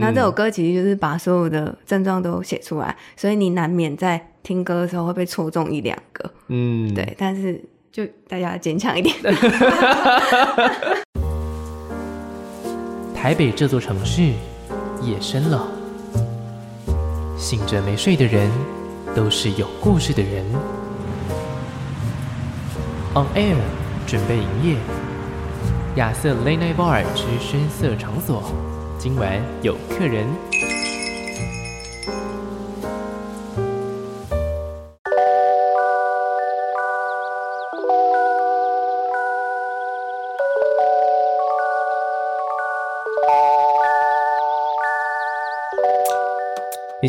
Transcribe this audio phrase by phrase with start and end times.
[0.00, 6.32] 那这首歌其实就是把所有的症状都写出来，所以你难免在听歌的时候会被戳中一两个。
[6.48, 9.14] 嗯，对，但是就大家坚强一点。
[13.14, 14.32] 台北这座城市，
[15.02, 15.68] 夜深了，
[17.36, 18.50] 醒着没睡的人，
[19.14, 20.46] 都是有故事的人。
[23.12, 23.56] On Air
[24.06, 24.76] 准备营业，
[25.96, 28.42] 亚瑟 Late Night Bar 之声色场所，
[29.02, 30.79] 今晚有客人。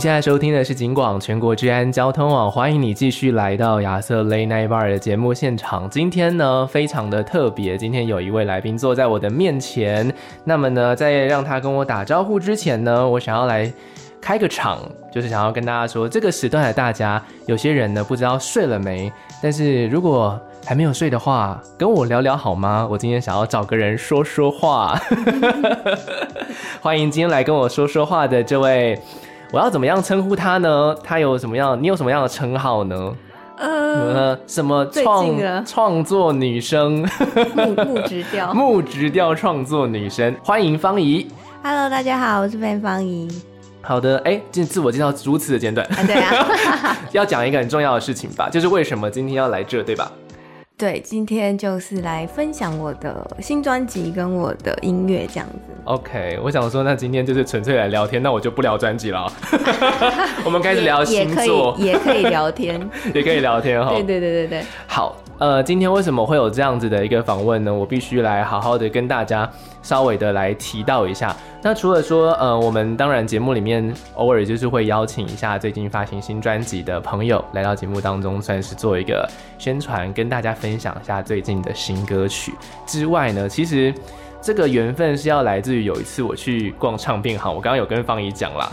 [0.02, 5.88] 现在收听的是警广全国治安交通网，欢迎你继续来到亚瑟 Late Night Bar 的节目现场。
[5.92, 10.12] 今天呢，非常的特别，今天有一位来宾坐在我的面前。
[10.44, 13.72] 那么呢，在让他跟我打招呼之前呢，我想要来
[14.20, 14.80] 开个场，
[15.14, 22.88] 就是想要跟大家说，这个时段的大家，有些人呢不知道睡了没，但是如果还没有睡的话，跟我聊聊好吗？
[22.90, 25.00] 我今天想要找个人说说话，
[26.82, 29.00] 欢迎今天来跟我说说话的这位。
[29.54, 30.96] 我要怎么样称呼她呢？
[31.04, 31.78] 她有什么样？
[31.82, 33.14] 你有什么样的称号呢？
[33.58, 37.06] 呃，什么创创作女生？
[37.54, 41.28] 木木直调， 木直调创作女生，欢迎方怡。
[41.62, 43.28] Hello，大家好，我是范方怡。
[43.82, 45.86] 好的，哎，这自我介绍如此的简短。
[45.88, 50.10] 啊对啊， 要讲一个很重要的事情吧，就是为什么今天要来这，对吧？
[50.82, 55.60] 对，今天就是来分享我的新专辑跟我的音乐这样子。
[55.84, 59.32] OK，我想说，那今天就是纯粹来聊天，那我就不聊专辑了。
[60.44, 63.92] 我们开始聊星座，也，也可以聊天， 也可以聊天哈。
[63.92, 65.16] 对对对对对，好。
[65.42, 67.74] 呃，今天为什么会有这样子的一个访问呢？
[67.74, 69.50] 我必须来好好的跟大家
[69.82, 71.36] 稍微的来提到一下。
[71.64, 82.54] 那除了说，呃，我们当然节目里面偶尔就是会邀请一下最近发行新专辑的朋友来到节目当中，算是做一个宣传，跟大家分享一下最近的新歌曲
[82.86, 83.92] 之外呢，其实
[84.44, 88.70] 这个缘分是要来自于有一次我去逛唱片行，我刚刚有跟方怡讲啦。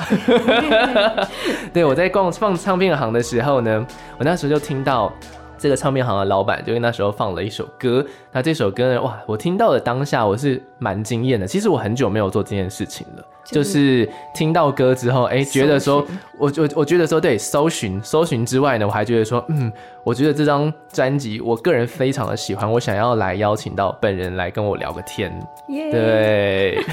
[1.73, 3.87] 对，我在逛放唱片行的时候呢，
[4.19, 5.11] 我那时候就听到。
[5.59, 11.47] 这个唱片行的老板就那时候放了一首歌，那这首歌呢，哇，我听到的当下我是蛮惊艳的。
[11.47, 13.25] 其实我很久没有做这件事情了。
[13.45, 16.07] 就是听到歌之后，哎，觉得说，
[16.37, 19.73] 我我我觉得说，对，搜寻搜寻之外呢，我还觉得说，嗯，
[20.05, 25.33] 我觉得这张专辑，我个人非常的喜欢，我想要来邀请到本人来跟我聊个天。
[25.67, 25.91] Yeah.
[25.91, 26.85] 对，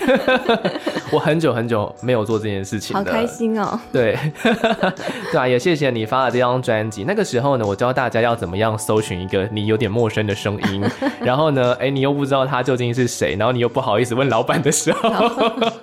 [1.11, 3.77] 我很久很久没有做这件事情了，好开心哦。
[3.91, 4.17] 对，
[5.33, 7.03] 对啊，也谢谢你发了这张专辑。
[7.03, 15.09] 那个时候呢，我教大家要怎么样搜寻一个你有点陌生的声音，然后呢，哎，你又不知道他究竟是谁，然后你又不好意思问老板的时候。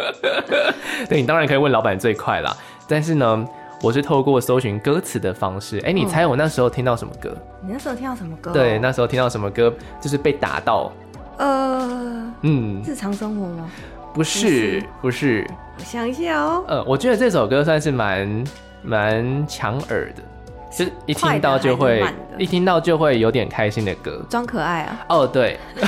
[1.11, 2.57] 对，你当然可以问老板最快啦，
[2.89, 3.47] 但是呢，
[3.83, 5.77] 我是透过搜寻歌词的方式。
[5.81, 7.37] 哎、欸，你猜我那时候听到什么歌？
[7.61, 8.51] 你那时候听到什么歌？
[8.51, 9.71] 对，那时候听到什么歌？
[10.01, 10.91] 就是被打到。
[11.37, 13.71] 呃，嗯，日常生活吗？
[14.15, 15.47] 不是，不是。
[15.77, 16.65] 我想一下哦。
[16.67, 18.45] 呃，我觉得这首歌算是蛮
[18.83, 20.23] 蛮抢耳的。
[20.75, 22.03] 就一听到就会，
[22.39, 25.05] 一听到就会有点开心的歌，装可爱啊！
[25.11, 25.61] 哦，对，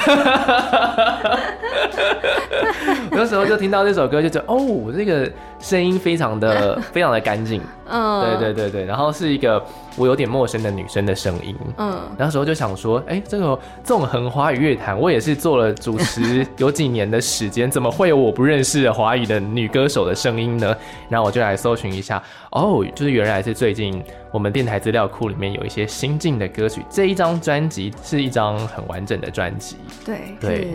[3.45, 9.63] 候就听到这首歌，就觉得哦，这个声音非常的 非常的干净，嗯，对对对对，然后是一个
[9.97, 20.77] 我有点陌生的女生的声音，嗯，那时候就想说，哎，这个纵横华语乐坛，我也是做了主持有几年的时间，怎么会有我不认识的华语的女歌手的声音呢？
[21.09, 24.03] 然后我就来搜寻一下，哦，就是原来是最近。
[24.33, 30.69] 我们电台资料库里面有一些新进的歌曲，这一张专辑是一张很完整的专辑，对，对，是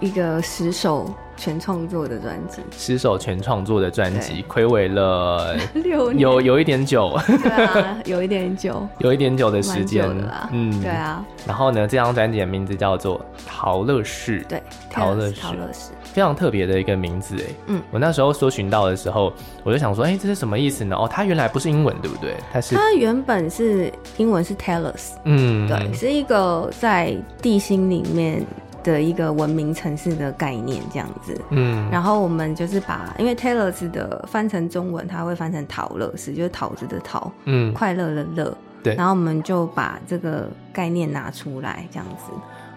[0.00, 10.04] 一个十首全创作的专辑，十首全创作的专辑，暌违了 六年，有有一点久，对啊，有一点久， 有一点久的时间，
[10.50, 11.24] 嗯，对啊。
[11.46, 15.90] 然后呢，这张专辑的名字叫做《陶乐士》，对，陶乐陶乐士。
[16.02, 19.32] 非常特别的一个名字哎，嗯，我那时候搜寻到的时候，
[19.64, 20.96] 我就想说，哎、欸，这是什么意思呢？
[20.96, 22.34] 哦，它原来不是英文，对不对？
[22.52, 28.44] 它是它原本是英文是 Tellus，嗯，对，是一个在地心里面
[28.84, 42.30] 的一个文明城市的概念这样子，嗯，然后我们就是把，因为 Tellus 的翻成中文，它会翻成陶乐市，就是桃子的桃，嗯，快乐的乐，对，然后我们就把这个概念拿出来这样子。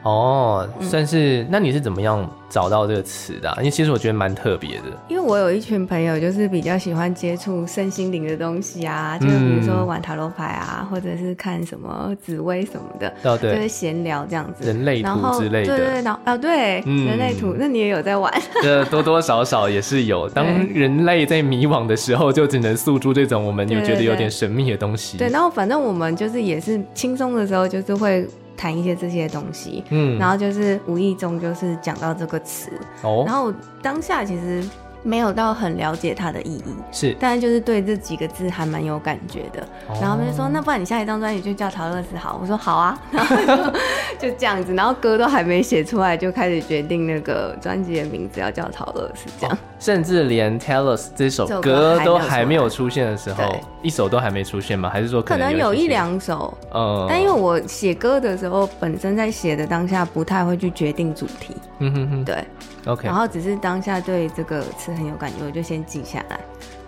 [0.07, 1.43] 哦，算是。
[1.43, 3.55] 嗯、那你是怎么样找到这个词的、啊？
[3.59, 4.83] 因为其实我觉得蛮特别的。
[5.09, 14.65] 因为我有一群朋友，就是比较喜欢接触身心灵的东西啊，就是比如说玩塔罗牌啊，嗯、或者是看什么紫薇什么的，哦、对就是闲聊这样子。
[14.65, 15.09] 人类图
[15.39, 18.33] 之类的，对对对，然后啊对，嗯、人类图，那你也有在玩？
[18.63, 20.29] 这多多少少也是有。
[20.29, 25.17] 当人类在迷惘的时候，就只能诉诸这种我们有觉得有点神秘的东西。
[25.17, 28.25] 对，对，对，对，然后反正我们就是也是轻松的时候，就是会。
[28.57, 32.71] 谈一些这些东西，嗯，然后就是无意中就是讲到这个词，
[33.03, 34.67] 哦，然后当下其实
[35.03, 43.71] 没有到很了解它的意义，是，但是就是对这几个字还蛮有感觉的，哦、然后他们就说，那不然你下一张专辑就叫陶乐斯好，我说好啊， 然后
[44.19, 49.55] 就，就这样子，然后歌都还没写出来，就开始决定那个专辑的名字要叫陶乐斯这样。
[49.55, 53.55] 哦甚至连 Tell Us 这首歌都还没有出现的时候，
[53.87, 54.89] 一首都还没出现吗？
[54.89, 56.53] 还是说可能有，一两首？
[56.73, 61.55] 嗯，但因为我写歌的时候，本身在写的当下不太会去决定主题。
[61.79, 62.43] 嗯哼哼，对
[62.85, 63.07] ，OK。
[63.07, 66.37] 然后只是当下对这个词很有感觉，我就先记下来。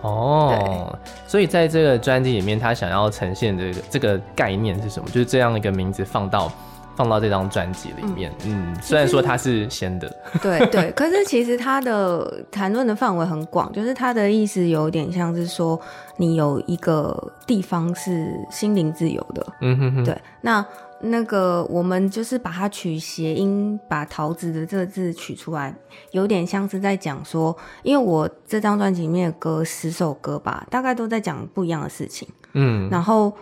[0.01, 5.07] 哦，对所以在这个专辑里面，他想要呈现的这个概念是什么？
[5.07, 6.51] 就是这样一个名字放到。
[6.99, 15.79] 放到这张专辑里面，嗯，嗯，虽然说它是先的，对对， 可是其实它的谈论的范围很广，就是它的意思有点像是说，
[16.17, 20.65] 你有一个地方是心灵自由的，嗯哼哼，对，那
[20.99, 25.73] 那个我们就是把它取谐音，把桃子的这个字取出来，
[26.11, 33.33] 有点像是在讲说，因为我这张专辑里面的歌十首歌吧，大概都在讲不一样的事情，嗯，然后。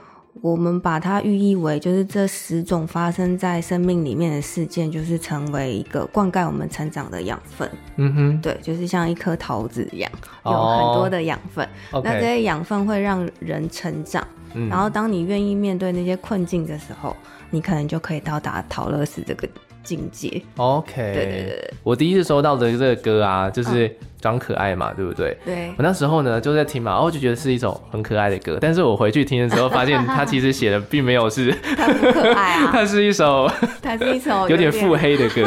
[0.41, 7.69] 我们把它寓意为，就是这十种发生在生命里面的事件，就是成为一个灌溉我们成长的养分。
[7.95, 10.11] 嗯哼，对，就是像一颗桃子一样，
[10.45, 11.67] 有很多的养分。
[11.91, 14.25] Oh, 那这些养分会让人成长。
[14.53, 17.15] 嗯，然后当你愿意面对那些困境的时候，
[17.49, 19.47] 你可能就可以到达桃乐丝这个。
[19.87, 23.89] 境界，OK，对对对，我第一次收到的这个歌啊，就是
[24.19, 25.37] 装可爱嘛，对不对？
[25.45, 33.49] 对，我那时候呢就在听嘛，然后就觉得是一首很可爱的歌，但是我回去听的时候，发现它其实写的并没有是，它不可爱啊， 它是一首，
[33.81, 35.43] 它是一首 有点腹黑的歌，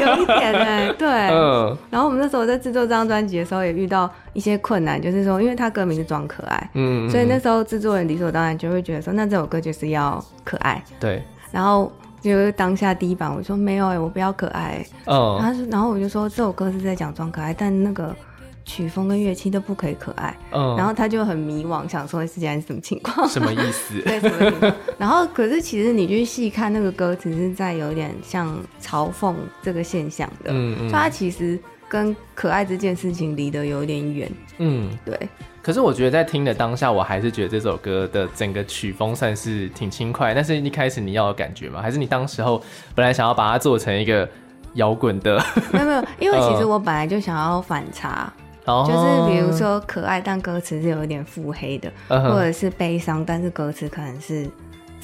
[0.00, 1.78] 有一点哎，对，嗯。
[1.88, 11.92] 然后我们那时候在制作这张专辑的时候，也遇到一些困难，就是说，因为它歌名是装可爱，嗯，所以那时候制作人理所当然就会觉得说，那这首歌就是要可爱，对，然后。
[12.24, 14.86] 就是当下第一版，我说没有哎、欸，我不要可爱、欸。
[15.04, 18.16] 嗯，然后然后我就说这首歌是在讲装可爱，但那个
[18.64, 20.34] 曲风跟乐器都不可以可爱。
[20.50, 23.28] 嗯，然后他就很迷惘，想说是现在是什么情况？
[23.28, 24.00] 什么意思？
[24.08, 24.74] 对，什么意思？
[24.96, 30.50] 然后可是其实你去细看那个歌词，是在有点像嘲讽这个现象的。
[30.50, 31.58] 嗯嗯，他其实
[31.90, 34.32] 跟可爱这件事情离得有点远。
[34.56, 35.28] 嗯，对。
[35.64, 40.34] 可是我觉得在听的当下，我还是觉得这首歌的整个曲风算是挺轻快。
[40.34, 41.80] 但是一开始你要有感觉吗？
[41.80, 42.62] 还是你当时候
[42.94, 44.28] 本来想要把它做成一个
[44.74, 45.42] 摇滚的？
[45.72, 48.30] 没有没有，因为其实我本来就想要反差，
[48.66, 54.46] 呃、 就是比如说可爱，但歌词是有一点腹黑的，呃、或者是悲伤，但是歌词可能是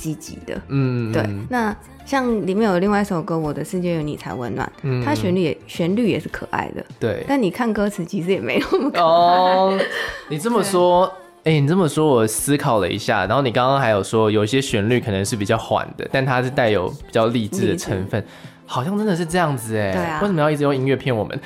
[0.00, 0.60] 积极的。
[0.68, 1.76] 嗯，对，那。
[2.06, 7.24] 像里面有另外一首歌《我的世界有你才温暖》，嗯，它旋律也旋律也是可爱的，对。
[7.28, 9.04] 但你看歌词其实也没那么可爱。
[9.04, 9.78] 哦，
[10.28, 11.06] 你这么说，
[11.44, 13.26] 哎、欸，你这么说，我思考了一下。
[13.26, 18.24] 然后你刚刚还有说，有一些旋律可能是比较缓的，但它是带有比较励志的成分，
[18.66, 19.92] 好像真的是这样子哎。
[19.92, 20.18] 对啊。
[20.20, 21.38] 为什么要一直用音乐骗我们？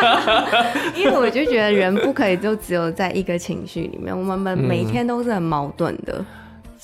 [0.96, 6.14] 因为我就觉得人不可以就只有在一个情绪里面，我们每天都是很矛盾的。
[6.16, 6.26] 嗯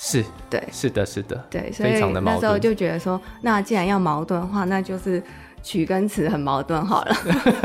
[0.00, 5.21] 是对，是的，是的，对，所以那时候就觉得说，那既然要矛盾的话，那就是
[5.62, 7.16] 曲跟词很矛盾好了，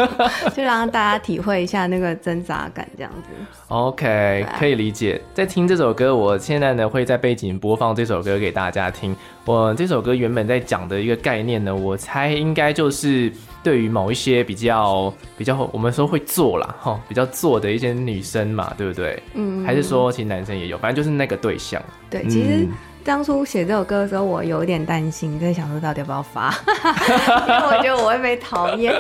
[0.56, 3.30] 就让大家体会一下那个挣扎感，这样子。
[3.68, 5.22] OK，可以理解。
[5.34, 9.16] 在听这首歌，我现在呢会在背景播放这首歌给大家听。
[9.46, 13.32] 我这首歌原本在讲的一个概念呢，我猜应该就是。
[13.64, 19.18] 对于某一些比较比较，我们说会做啦，哈，比较做的一些女生嘛，对不对？
[19.36, 21.82] 嗯，还是说其实男生也有，反正就是那个对象。
[22.10, 22.68] 对，嗯、其实
[23.04, 26.50] 当初写这首歌的时候，我有点担心，在想说到底要不要发，
[27.48, 28.94] 因为我觉得我会被讨厌。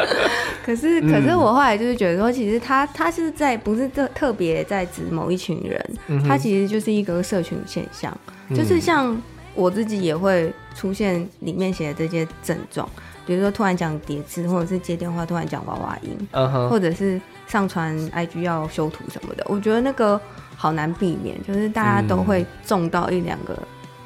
[0.64, 8.16] 可是，可是我后来就是觉得说，其实他他是在不是特特别在指某一群人，嗯、他其实就是一个社群现象，
[8.48, 9.16] 嗯、就是像
[9.54, 12.88] 我自己也会出现里面写的这些症状。
[13.24, 16.68] 比如说突然讲叠字，或者是接电话突然讲娃娃音，uh huh.
[16.68, 20.20] 或者是上传 IG 要修图什么的，我觉得那个
[20.56, 23.56] 好难避免，就是大家都会中到一两个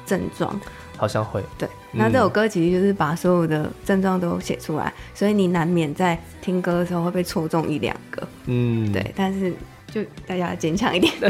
[0.05, 1.43] 症状，嗯，好像会。
[1.57, 9.53] 对，那这首歌其实就是把所有的症状都写出来，嗯，所以你难免在听歌的时候会被戳中一两个，嗯，对，但是。
[9.91, 11.13] 就大家坚强一点。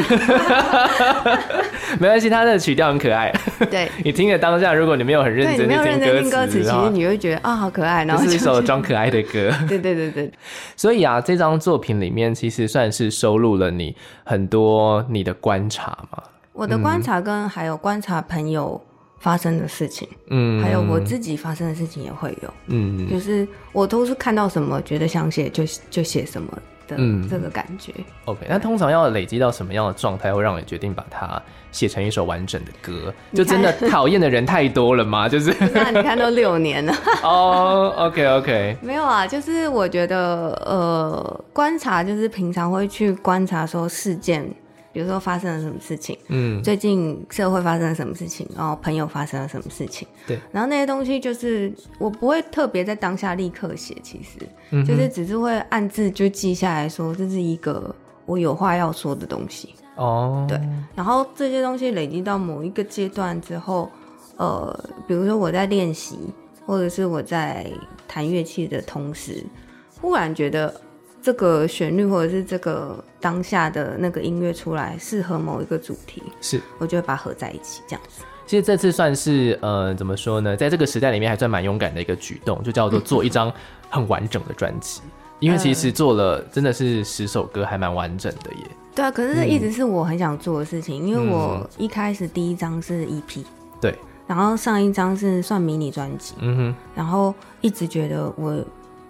[2.00, 3.34] 没关系，他的曲调很可爱。
[3.70, 8.06] 对， 你听的当下，如果你没有很认真的听歌词，其实你会觉得啊、哦，好可爱。
[8.06, 9.52] 然后这是一首装可爱的歌。
[9.68, 10.32] 对对对对。
[10.78, 16.22] 所以啊，这张作品里面其实算是收录了你很多你的观察嘛。
[16.54, 18.80] 我的观察跟还有观察朋友
[19.20, 26.62] 发生的事情，嗯，还有我自己发生的事情也会有，嗯，就是我都是看到什么觉得想写就就写什么。
[26.98, 27.94] 嗯，这个感觉。
[28.26, 33.14] OK，那通常要累积到什么样的状态，会让你决定把它写成一首完整的歌？
[33.34, 35.28] 就真的 讨厌的人太多了吗？
[35.30, 36.94] 就是，那你看都六年了。
[37.24, 44.48] 哦、oh,，OK OK，没有啊，就是我觉得，呃，观察就是平常会去观察说事件。
[44.94, 54.40] 比如说发生了什么事情，嗯，最近社会发生了什么事情，然后朋友发生了什么事情，对，然后那些东西就是我不会特别在当下立刻写，其实，
[54.72, 57.96] 嗯，就是只是会暗自就记下来说，这是一个
[58.26, 60.60] 我有话要说的东西，哦，对，
[60.96, 63.90] 然后这些东西累积到某一个阶段之后，
[64.38, 66.18] 呃，比如说我在练习，
[66.66, 67.66] 或者是我在
[68.08, 69.44] 弹乐器的同时，
[70.02, 70.74] 忽然觉得。
[71.22, 78.24] 这个旋律或者是这个当下的那个音乐出来，适合某一个主题，是我就会把它合在一起这样子。
[78.48, 83.54] 其实这次算是呃怎么说呢，在这个时代里面还算蛮勇敢的一个举动，就叫做做一张
[83.90, 85.02] 很完整的专辑。
[85.40, 88.68] 因为其实做了真的是十首歌，还蛮完整的耶。
[88.94, 93.44] 对啊，可是这一直是我很想做的事情，嗯、因为我一开始第一张是 EP，
[93.80, 93.96] 对，
[94.28, 98.60] 然后上一张是算迷你专辑，嗯哼，然后一直觉得我。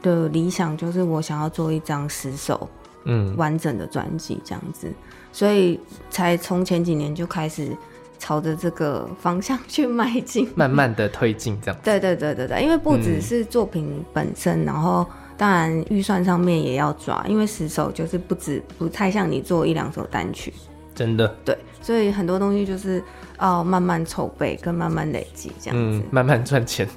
[0.01, 2.67] 的理想就是我想要做一张十首，
[3.05, 4.95] 嗯，完整的专辑这样子，嗯，
[5.31, 5.79] 所以
[6.09, 7.75] 才从前几年就开始
[8.19, 11.75] 朝着这个方向去迈进，慢慢的推进这样。
[11.75, 11.81] 子。
[11.83, 15.05] 对对对对对，因为不只是作品本身，嗯，然后
[15.37, 20.53] 当然预算上面也要抓，因为十首就是不止，不太像你做一两首单曲，
[21.01, 21.27] 真的。
[21.43, 23.03] 对，所以很多东西就是
[23.39, 26.87] 要慢慢筹备跟慢慢累积这样子，嗯，慢慢赚钱。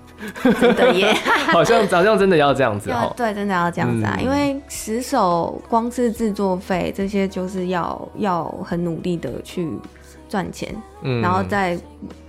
[0.42, 1.12] 真的耶，
[1.52, 3.12] 好像好像真的要这样子哦。
[3.16, 9.68] 对，真的要这样子啊，嗯、因为十首光是制作费这些就是要要很努力的去
[10.28, 11.78] 赚钱，嗯，然后在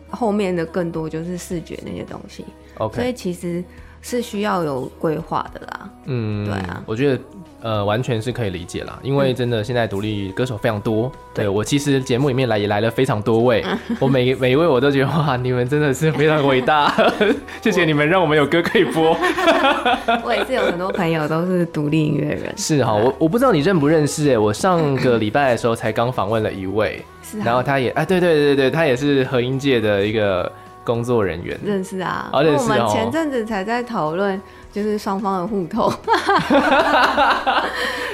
[0.10, 2.46] 后面的更多就是视觉那些东西。
[2.78, 3.64] OK，所以其实
[4.02, 5.90] 是需要有规划的啦。
[6.06, 7.22] 嗯，对啊，我觉得。
[7.62, 11.08] 呃，完全是可以理解啦，因为真的现在独立歌手非常多。
[11.08, 16.94] 嗯、对，我其实节目里面来也来了非常多位，嗯、 我每每一位我都觉得哇，你们真的是非常伟大，
[17.62, 19.18] 谢谢你们让我们有歌可以播。
[20.24, 22.54] 我也是有很多朋友都是独立音乐人。
[22.58, 30.52] 是哈，我我不知道你认不认识哎，我上个礼拜的时候才刚访问了一位，是然后他也哎，对对对对，他也是和音界的一个
[30.86, 31.60] 工作人员。
[31.66, 34.42] 认识啊，而且我们前阵子才在讨论。
[34.76, 35.90] 就是双方的互通，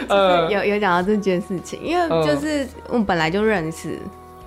[0.07, 3.97] 就是有有讲到这件事情，因为就是我们本来就认识，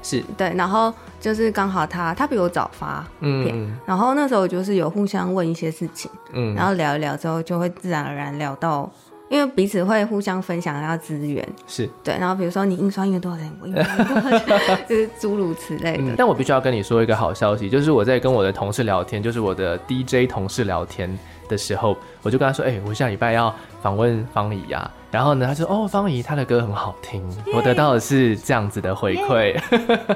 [0.00, 0.22] 是。
[0.36, 8.88] 对，然后就是刚好他他比我早发片，嗯，然后那时候就是有互相问一些事情，嗯，然后聊一聊之后就会自然而然聊到，
[9.28, 16.14] 因为彼此会互相分享一下资源，是对，然后比如说你印刷印了多少钱，我印了多少钱，就是诸如此类的，嗯。
[16.18, 21.18] 但我必须要跟你说一个好消息，就是我在跟我的同事聊天，就是我的 DJ 同事聊天。
[21.46, 27.22] 的时候，我就跟他说：“哎、欸，我下礼拜要访问方怡呀。”然后呢，他说：“哦，方怡她的歌很好听。”
[27.54, 29.54] 我得到的是这样子的回馈。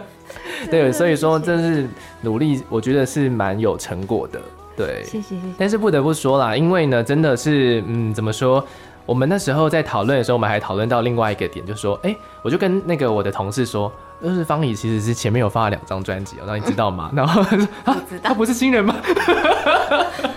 [0.70, 1.86] 对，所以说这是
[2.22, 4.40] 努力，我觉得是蛮有成果的。
[4.74, 5.36] 对，谢谢。
[5.58, 8.66] 但是不得不说啦，因为呢，真的是，嗯，怎么说？
[9.08, 13.90] 我们那时候在讨论的时候，我们还讨论到另外一个点，就是说，哎、欸，我就跟那个我的同事说。
[14.20, 17.08] 就是方怡其实是前面有发了两张专辑，让你知道吗？
[17.14, 18.96] 然后他说啊，他不是新人吗？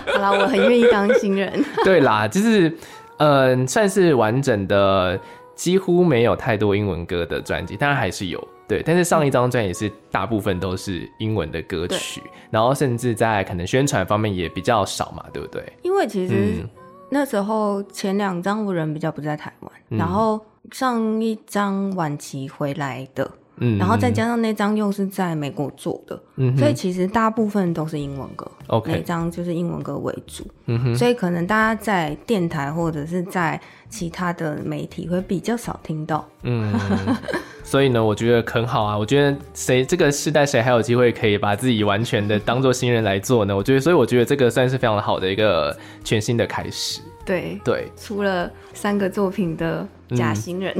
[0.06, 1.64] 好啦，我很愿意当新人。
[1.84, 2.68] 对啦，就是
[3.16, 5.18] 嗯、呃，算是完整的，
[5.56, 8.40] 几乎没有太多英文歌的专辑，当然还是有。
[8.68, 15.60] 对，但是上一张专辑是大部分都是英文的歌曲，然后甚至在可能宣传方面也比较少嘛，对不对？
[15.82, 16.68] 因为其实、嗯、
[17.14, 20.40] 那时候前两张我人比较不在台湾，嗯、然后
[20.70, 23.30] 上一张晚期回来的。
[23.58, 36.72] 嗯，然后再加上那张又是在美国做的，嗯，所以其实大部分都是英文歌，OK，那张就是英文歌为主，嗯哼，所以可能大家在电台或者是在其他的媒体会比较少听到，嗯，
[37.62, 43.54] 所以呢，我觉得很好啊，我觉得谁这个世代谁还有机会可以把自己完全的当做新人来做呢？
[43.54, 49.86] 我觉得，所以我觉得这个算是非常好的一个全新的开始，对对，出了三个作品的。
[50.16, 50.74] 假新人，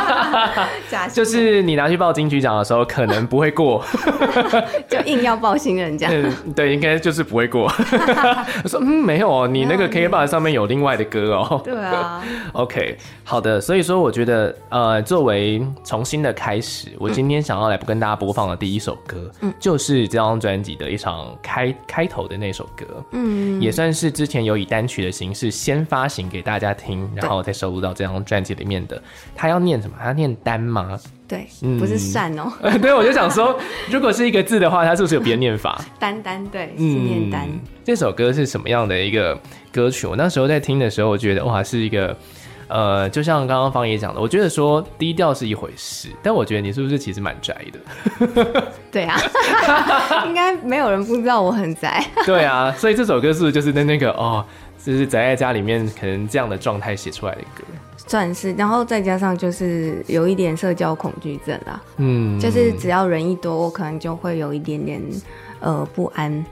[0.90, 3.84] 假就是你拿去报金曲奖的时候，可能不会过，
[4.88, 6.32] 就硬要报新人这样。
[6.54, 7.64] 对，应该就是不会过。
[8.64, 11.60] 我说嗯，没有哦，你那个 KKBOX 上面有另外的歌哦。
[11.64, 12.24] 对啊。
[12.52, 29.00] OK，好的，所以说我觉得呃，作为重新的开始，我今天想要来跟大家播放的第一首歌，嗯，就是这张专辑的一场开开头的那首歌，嗯，也算是之前有以单曲的形式先发行给大家听，然后再收录到这张专辑里面的。
[29.34, 29.96] 他要念什么？
[29.98, 30.98] 他要念单吗？
[31.26, 31.46] 对，
[31.78, 32.52] 不是善哦。
[32.80, 33.58] 对，我就想说，
[33.90, 35.82] 如果是一个字的话，它是不是有别的念法？
[35.98, 37.46] 单单对，是念单。
[37.84, 39.38] 这首歌是什么样的一个
[39.72, 40.06] 歌曲？
[40.06, 42.16] 我那时候在听的时候，我觉得哇，是一个。
[42.70, 48.62] 呃，就像刚刚方爷讲的，我觉得说低调是一回事，但我觉得你是不是其实蛮宅的？
[48.92, 49.18] 对啊，
[50.26, 52.04] 应该没有人不知道我很宅。
[52.26, 54.44] 对啊，所以这首歌是不是就是在那个哦，
[54.84, 57.64] 就是宅在家里面可能这样的状态写出来的歌？
[58.08, 65.00] 算是，然后再加上就是有一点社交恐惧症啦，嗯，就是只要人一多，我可能就会有一点点
[65.60, 66.44] 呃不安。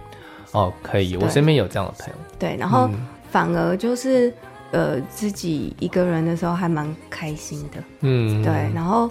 [0.53, 2.15] 哦，可以，我身边有这样的朋友。
[2.39, 2.89] 对，然后
[3.33, 4.33] 反而就是。
[4.73, 8.53] 呃，自己一个人的时候还蛮开心的，嗯，对。
[8.75, 9.09] 然后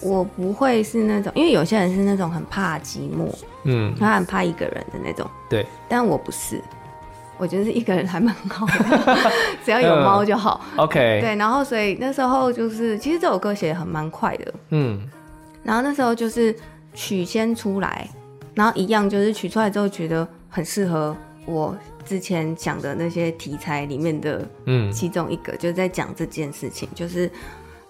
[0.00, 3.28] 我不会是那种，因为有些人是那种很怕寂寞，
[3.64, 5.66] 嗯，他很怕一个人的那种，对。
[5.88, 6.62] 但我不是，
[7.38, 9.30] 我觉得一个人还蛮好的，
[9.64, 10.60] 只要有猫就好。
[10.76, 11.20] 嗯、OK。
[11.20, 15.00] 对，然后所以那时候就是，其实这首歌写的很蛮快的，嗯。
[15.62, 16.54] 然后那时候就是
[16.92, 18.08] 曲先出来，
[18.54, 21.76] 然后一样就是曲出来之后觉得很适合我。
[22.04, 27.30] 之前讲的那些题材里面的，嗯，其中一个、嗯、就是在讲这件事情，就是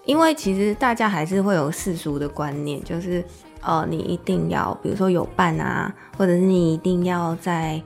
[0.05, 3.21] 因为其实大家还是会有世俗的观念，就是
[3.59, 7.81] 呃，你一定要，比如说有伴啊，或者是你一定要在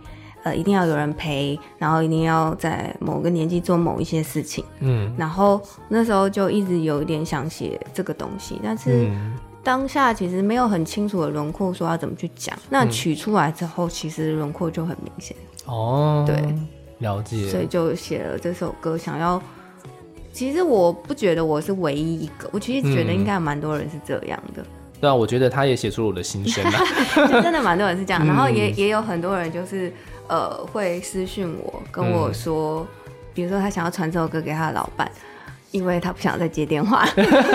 [0.49, 9.11] 呃，一定要有人陪，然后一定要在某个年纪做某一些事情，嗯，然后那时候就一直有一点想写这个东西，但是
[9.63, 12.57] 当下其实没有很清楚的轮廓，说要怎么去讲。
[12.69, 15.37] 那取出来之后，其实轮廓就很明显。
[15.65, 16.35] 哦，对，
[16.99, 19.41] 了解，所以就写了这首歌，想要。
[20.31, 24.61] 其实我不觉得我是唯一一个，我其实觉得应该有蛮多人是这样的。
[24.61, 24.65] 嗯、
[25.01, 26.83] 对啊，我觉得他也写出了我的心声啊，
[27.41, 29.91] 真的蛮多人是这样， 然后也也有很多人就是
[30.29, 35.11] 呃会私讯我，跟我说，嗯、比如说他想要传这首歌给他的老伴，
[35.71, 37.05] 因为他不想再接电话，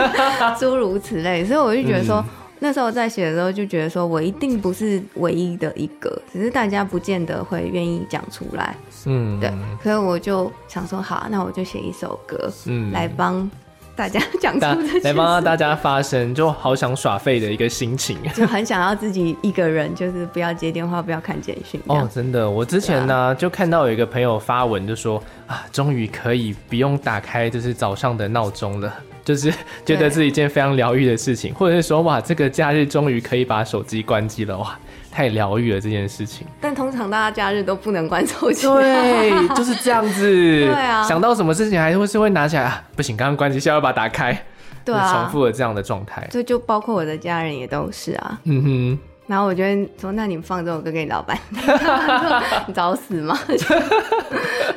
[0.61, 2.17] 诸如此类，所以我就觉得说。
[2.17, 2.25] 嗯
[2.61, 8.75] 那时候在写的时候就觉得说，我一定不是唯一的一个，只是大家不见得会愿意讲出来。
[9.05, 9.53] 嗯，对，
[9.83, 13.51] 所以我就想说，好，那我就写一首歌，嗯，来帮
[13.97, 21.81] 大家讲出这，来帮大家发声，就好想耍废的一个心情， 就很想要自己一个人，就是不要接电话，不要看简讯。
[21.87, 28.93] 哦，真的，我之前呢、啊、就看到有一个朋友发文，就说啊，终于可以不用打开就是早上的闹钟了。
[29.25, 29.51] 就是
[29.87, 34.79] 觉得是一件非常疗愈的事情，或者是说哇，这个假日终于可以把手机关机了，哇，
[35.15, 36.45] 太疗愈了这件事情。
[36.61, 40.23] 但通常大家假日都不能关手机，对，就是这样子。
[40.67, 44.37] 对啊，想到什么事情还会是会拿起来，啊、不行，刚刚关机，现在要把它打开。
[44.85, 46.27] 对啊，重复了这样的状态。
[46.33, 48.41] 对，就包括我的家人也都是啊。
[48.43, 48.99] 嗯哼。
[49.29, 51.39] 然后我觉得说，那你放这首歌给你老板，
[52.67, 53.39] 你找死吗？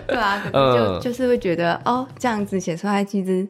[0.08, 3.48] 对啊，就、嗯、就是会觉得哦，这样子写出来其实。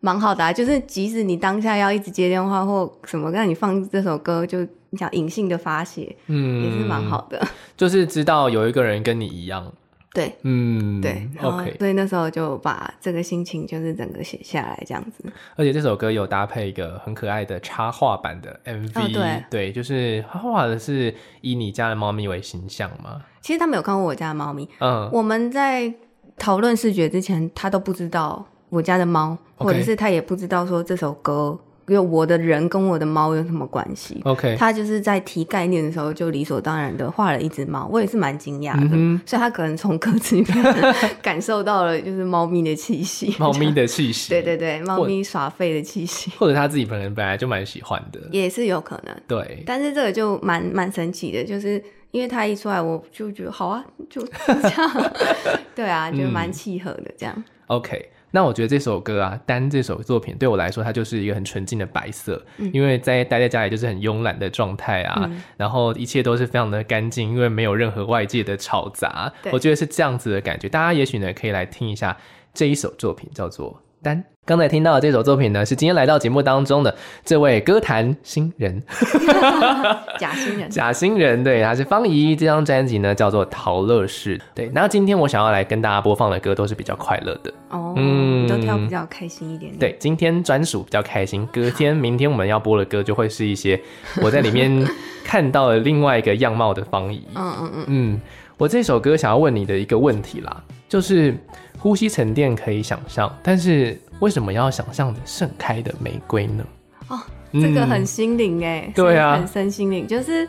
[0.00, 7.40] 蛮好的啊，就是即使你当下要一直接电话或什么，让你放这首歌，就你想隐性的发泄，嗯，也是蛮好的。
[7.76, 9.72] 就是知道有一个人跟你一样，
[10.14, 11.76] 对，嗯，对，OK。
[11.78, 15.24] 所以那时候就把这个心情就是整个写下来这样子。
[15.56, 23.22] 而且这首歌有搭配一个很可爱的插画版的 MV，哦，对，对，就是画画的是以你家的猫咪为形象吗？
[23.40, 25.92] 其实他没有看过我家的猫咪，嗯，我们在
[26.38, 28.46] 讨论视觉之前，他都不知道。
[28.70, 55.12] 我家的猫或者是他也不知道说这首歌，因为我的人跟我的猫有什么关系？OK，他就是在提概念的时候就理所当然的画了一只猫，我也是蛮惊讶的，嗯、所以他可能从歌词里面感受到了就是猫咪的气息，猫咪的气息，对 对对，猫咪耍废的气息，或者他自己本人本来就蛮喜欢的，也是有可能，对，但是这个就蛮蛮神奇的，就是因为他一出来我就觉得好啊，就这样，
[55.74, 58.10] 对啊，就蛮契合的这样、嗯、，OK。
[58.30, 70.68] 那我觉得这首歌啊，单这首作品对我来说，它就是一个很纯净的白色，嗯、因为在待在家里就是很慵懒的状态啊，嗯、然后一切都是非常的干净，因为没有任何外界的吵杂，我觉得是这样子的感觉。
[70.68, 72.16] 大家也许呢可以来听一下
[72.52, 74.24] 这一首作品，叫做《单。
[74.44, 78.82] 刚才听到的这首作品呢，是今天来到节目当中的这位歌坛新人，
[80.18, 82.34] 假新人，假新人，对，他是方怡。
[82.34, 84.70] 这张专辑呢叫做《陶乐市》，对。
[84.72, 89.78] 那今天我想要来跟大家播放的歌都是比较快乐的，哦，嗯，都挑比较开心一点点。
[89.78, 93.78] 对，今天专属比较开心，隔天、 明天我们要播的歌就会是一些
[94.22, 94.82] 我在里面
[95.24, 97.22] 看到了另外一个样貌的方怡。
[97.36, 98.20] 嗯嗯嗯嗯，
[98.56, 101.36] 我这首歌想要问你的一个问题啦，就是
[101.78, 103.98] 呼吸沉淀可以想象，但是。
[104.20, 106.64] 为什么要想象着盛开的玫瑰呢？
[107.06, 107.20] 哦，
[107.52, 110.08] 这个很心灵哎、嗯，对啊，很深心灵。
[110.08, 110.48] 就是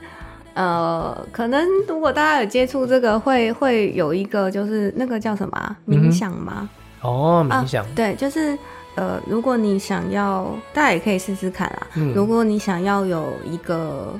[0.55, 6.67] 呃，可能如果大家有接触这个，会会有一个就是那个叫什么冥想吗？
[7.03, 7.89] 嗯、哦，冥想、啊。
[7.95, 8.57] 对，就是
[8.95, 12.11] 呃，如果你想要，大家也可以试试看啦、嗯。
[12.15, 14.11] 如果你想要有一个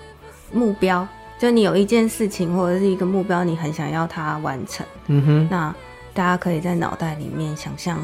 [0.54, 1.08] 目标，
[1.40, 5.76] 就你有一件事情或者是一个目标，你很想要它完成，嗯哼，那
[6.14, 8.00] 大家可以在脑袋里面想象。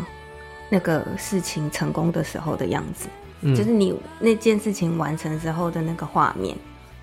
[0.67, 3.07] 那个事情成功的时候的样子，
[3.41, 6.57] 嗯，就是你那件事情完成之后的那个画面。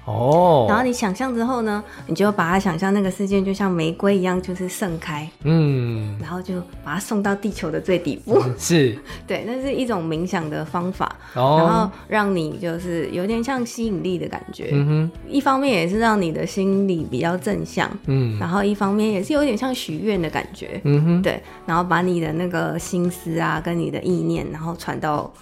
[0.05, 25.33] 哦，然后你想象之后呢，你就把它想象那个世界就像玫瑰一样，就是盛开，嗯，然后就把它送到地球的最底部， 是， 对，那是一种冥想的方法，哦，然后让你就是有点像吸引力的感觉，嗯哼，一方面也是让你的心理比较正向，嗯，然后一方面也是有点像许愿的感觉，嗯哼，对，然后把你的那个心思啊，跟你的意念，然后传到。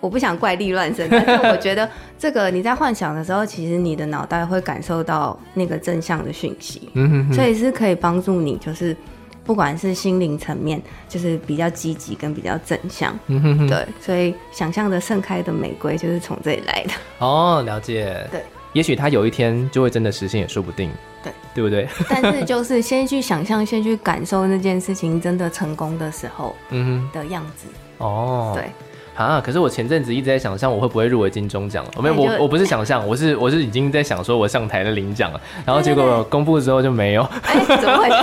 [0.00, 6.90] 我不想怪力乱神，但是我觉得这个你在幻想的时候，其实你的脑袋会感受到那个正向的讯息，
[7.32, 8.96] 所以是可以帮助你，就是
[9.44, 16.92] 不管是心灵层面，就是比较积极跟比较正向，对，所以想象的盛开的玫瑰就是从这里来的。
[17.18, 18.26] 哦，了解。
[18.30, 20.90] 对，也许它有一天就会真的实现，也说不定。
[21.22, 21.86] 对，对不对？
[22.08, 27.66] 但是就是先去想象，先去感受那件事情真的成功的时候，嗯哼的样子。
[27.98, 28.70] 哦，对。
[29.16, 29.40] 啊！
[29.44, 35.40] 可是我前阵子一直在想象我会不会入围金钟奖没有，我我不是想象，我是我是已经在想说我上台的领奖了。
[35.66, 37.22] 然后结果公布之后就没有。
[37.42, 38.16] 哎、欸，怎么回事？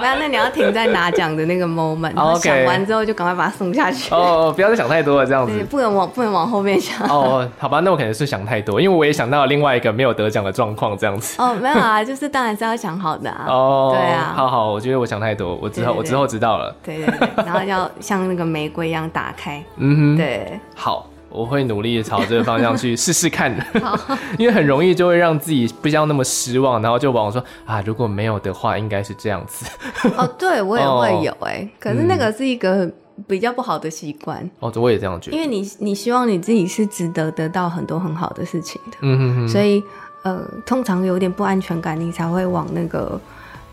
[0.00, 2.14] 没有，那你要停在拿奖的那个 moment。
[2.14, 2.36] 然后。
[2.46, 4.14] 想完之后就赶快把它送下去。
[4.14, 5.52] 哦，不要再想太多了，这样子。
[5.70, 7.06] 不能往不能往后面想。
[7.08, 11.40] 哦， 好吧，那我可能是想太多，因为我也想到了另外一个没有得奖的状况，这样子。
[11.42, 13.46] 哦，没有啊，就是当然是要想好的啊。
[13.48, 14.32] 哦，对啊。
[14.36, 16.74] 好好，我觉得我想太多，我之后我之后知道了。
[16.84, 19.62] 对对对，然后要像那个玫瑰一样打开。
[19.76, 20.16] 嗯哼。
[20.16, 20.60] 对。
[20.74, 21.08] 好。
[21.28, 23.62] 我会努力朝这个方向去试试看的，
[24.38, 29.66] 因为很容易就会让自己不要那么失望，然后就往往说啊，如果没有的话，应该是这样子。
[30.16, 32.90] 哦， 对我也会有哎、欸，可是那个是一个
[33.26, 34.48] 比较不好的习惯。
[34.60, 39.82] 哦，我也这样觉得，因为你你希望你自己是值得得到很多很好的事情的，嗯哼哼，所以
[40.22, 43.20] 呃，通常有点不安全感，你才会往那个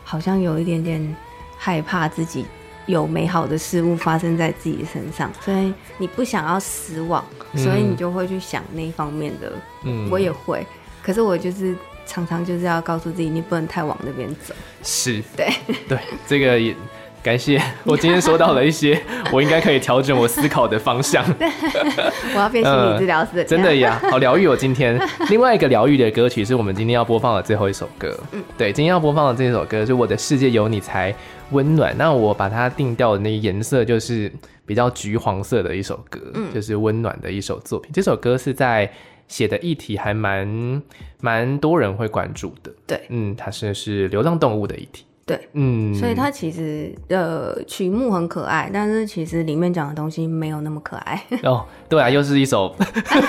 [0.04, 1.16] 好像有一点点
[1.58, 2.46] 害怕自己。
[2.86, 7.24] 有美好的事物发生在自己身上，所以你不想要失望，
[7.56, 9.52] 所以你就会去想那方面的。
[9.84, 10.66] 嗯，我也会，
[11.02, 14.54] 可是我就是常常就是要告诉自己，你不能太往那边走。
[14.84, 15.52] 是，对，
[15.88, 16.76] 对，这个也。
[17.24, 21.24] 感谢， 我今天收到了一些， 我应该可以调整我思考的方向。
[22.36, 25.00] 我要变心理治疗师、呃，真的呀，好疗愈我今天。
[25.30, 28.14] 另外一个疗愈的歌曲是我们今天要播放的最后一首歌。
[28.34, 31.16] 嗯，对，今天要播放的这首歌是《我的世界有你才
[31.52, 31.94] 温暖》。
[31.98, 34.30] 那我把它定调的那个颜色就是
[34.66, 37.90] 比较橘黄色的一首歌，嗯，就是温暖的一首作品。
[37.94, 38.92] 这首歌是在
[39.30, 40.82] 写的议题还蛮
[41.22, 42.70] 蛮多人会关注的。
[42.86, 45.06] 对，嗯，它是是流浪动物的议题。
[45.26, 51.24] 对，嗯，所以它其实的曲目很可爱，但是其实里面讲的东西没有那么可爱。
[51.44, 52.76] 哦，对啊，又是一首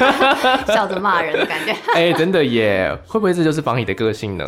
[0.66, 1.70] 笑着骂人的感觉。
[1.94, 4.44] 哎、欸，真的耶，会不会这就是方仪的个性呢？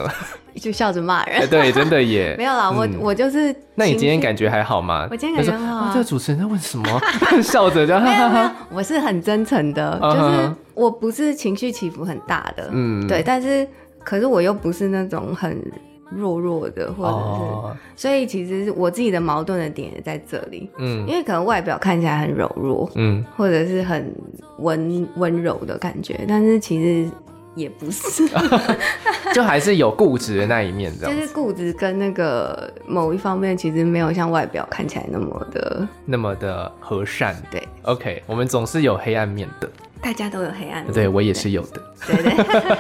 [0.56, 1.38] 就笑着骂人。
[1.38, 2.34] 欸、对，真的耶。
[2.36, 3.54] 没有啦，我、嗯、我就是。
[3.76, 5.06] 那你今天感觉还好吗？
[5.08, 5.90] 我今天感觉很好啊。
[5.92, 7.00] 这个主持人在问什么？
[7.40, 8.54] 笑着这样。
[8.72, 13.68] 我是很真诚的，就是我不是情绪起伏很大的，嗯，对，但是
[14.02, 15.62] 可是我又不是那种很。
[16.10, 17.64] 弱弱的，或者是，oh.
[17.96, 24.14] 所以其实我自己的矛盾的点也在这里，嗯，因为可能外表看起来很柔弱，嗯，或者是很
[24.58, 27.10] 温温柔的感觉，但是其实
[27.54, 28.28] 也不是，
[29.34, 39.68] 就还是有固执的那一面，这样，就是固执跟那个某一方面其实没有像外表看起来那么的那么的和善，对，OK，我们总是有黑暗面的。
[39.98, 41.82] 大家都有黑暗，对，我也是有的。
[42.06, 42.32] 对对，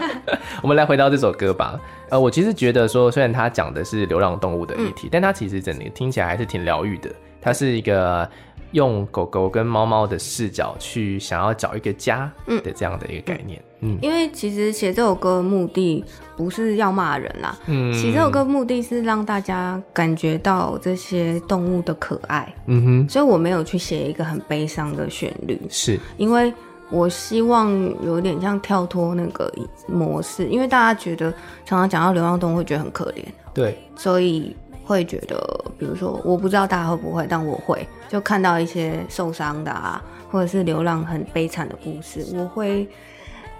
[0.62, 1.80] 我们来回到这首歌吧。
[2.08, 7.10] 呃，我其实觉得说，虽然它讲的是流浪动物的议题，嗯、但它其实整个听起来还是挺疗愈的。
[7.40, 8.28] 它是一个
[8.72, 13.62] 用狗狗跟猫猫的视角去想要找一个家的这样的一个概念。
[13.80, 16.04] 嗯，嗯，因为其实写这首歌的目的
[16.36, 22.52] 不是要骂人啦，嗯，写这首歌目的是让大家感觉到这些动物的可爱。
[22.66, 26.52] 嗯哼，所以我没有去写一个很悲伤的旋律，是因为
[26.90, 27.70] 我希望
[28.04, 29.52] 有点像跳脱那个
[29.88, 31.30] 模式，因为大家觉得
[31.64, 34.56] 常常讲到流浪动物会觉得很可怜，对，所以。
[34.88, 35.36] 会觉得，
[35.76, 42.88] 比如说，我不知道大家会不会，但我会就看到一些受伤的啊，或者是流浪很悲惨的故事，我会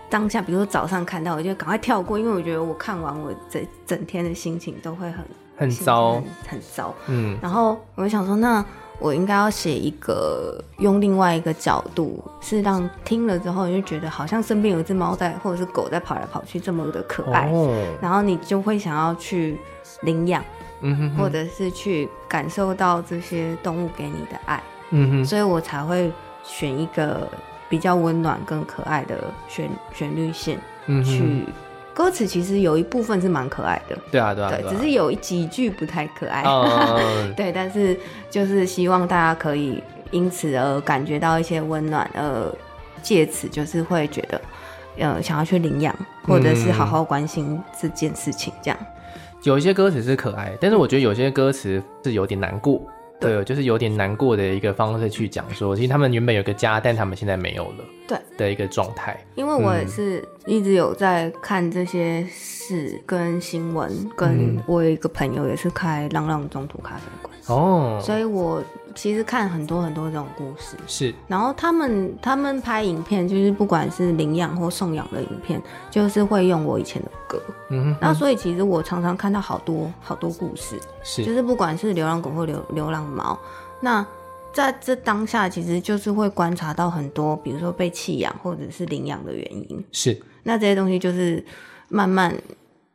[0.08, 5.24] 当下，比如说早上看到，我就赶快跳过，因为我觉得我看完，我整整天的心情都会很
[5.56, 6.94] 很糟，很，很糟。
[7.08, 8.64] 嗯，然后我就想说，那
[8.98, 19.58] 我应该要写一个，用另外一个角度，是让听了之后你就觉得好像身边有一只猫在，或者是狗在跑来跑去，这么的可爱，哦，然后你就会想要去
[20.02, 20.42] 领养。
[20.82, 26.12] 嗯哼，或者是去感受到这些动物给你的爱，嗯哼，所以我才会
[26.44, 27.26] 选一个
[27.66, 29.16] 比较温暖、更可爱的
[29.48, 31.46] 旋旋律线，嗯，去
[31.96, 37.00] 歌词其实有一部分是蛮可爱的，对啊，对啊，对，只是有几句不太可爱，哦、
[37.34, 42.54] 对，但是就是希望大家可以因此而感觉到一些温暖，呃，
[43.02, 44.38] 借此就是会觉得，
[44.98, 48.78] 呃，想要去领养，或者是好好关心这件事情，这样。
[49.44, 52.82] 有一些歌词是可爱，但是我觉得有些歌词是有点难过，
[53.18, 58.18] 对，对，就是有点难过的一个方式去讲说，其实他们原本有个家，但他们现在没有了，对。
[58.36, 59.18] 的一个状态。
[59.34, 67.34] 因为我也是一直有在看这些事跟新闻，跟我有一个朋友也是开浪浪中途咖啡馆。
[67.48, 68.62] 哦，所以我。
[68.96, 70.74] 其实看很多很多这种故事。
[70.86, 77.38] 是，然后他们他们拍影片，就是不管是领养或送养的影片，就是会用我以前的歌，
[77.68, 83.38] 嗯哼，那所以其实我常常看到好多好多故事，是，就是不管是流浪狗或流流浪猫，
[83.80, 84.02] 那
[84.56, 91.44] 在这当下其实就是会观察到很多，比如说被弃养或者是领养的原因，是，那这些东西就是
[91.90, 92.34] 慢慢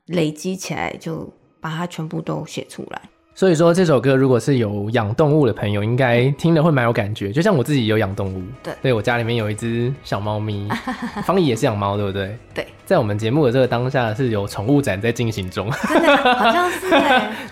[0.07, 2.99] 累积起来，就把它全部都写出来。
[3.33, 7.31] 所以说这首歌，如果是有养动物的朋友，应该听了会蛮有感觉。
[7.31, 10.67] 就像我自己有养动物，对，对我家里面有一只小猫咪，
[11.23, 12.37] 方怡也是养猫，对不对？
[12.53, 16.17] 对，在我们节目的这个当下，是有宠物展在进行中，真的？
[16.17, 16.89] 好像是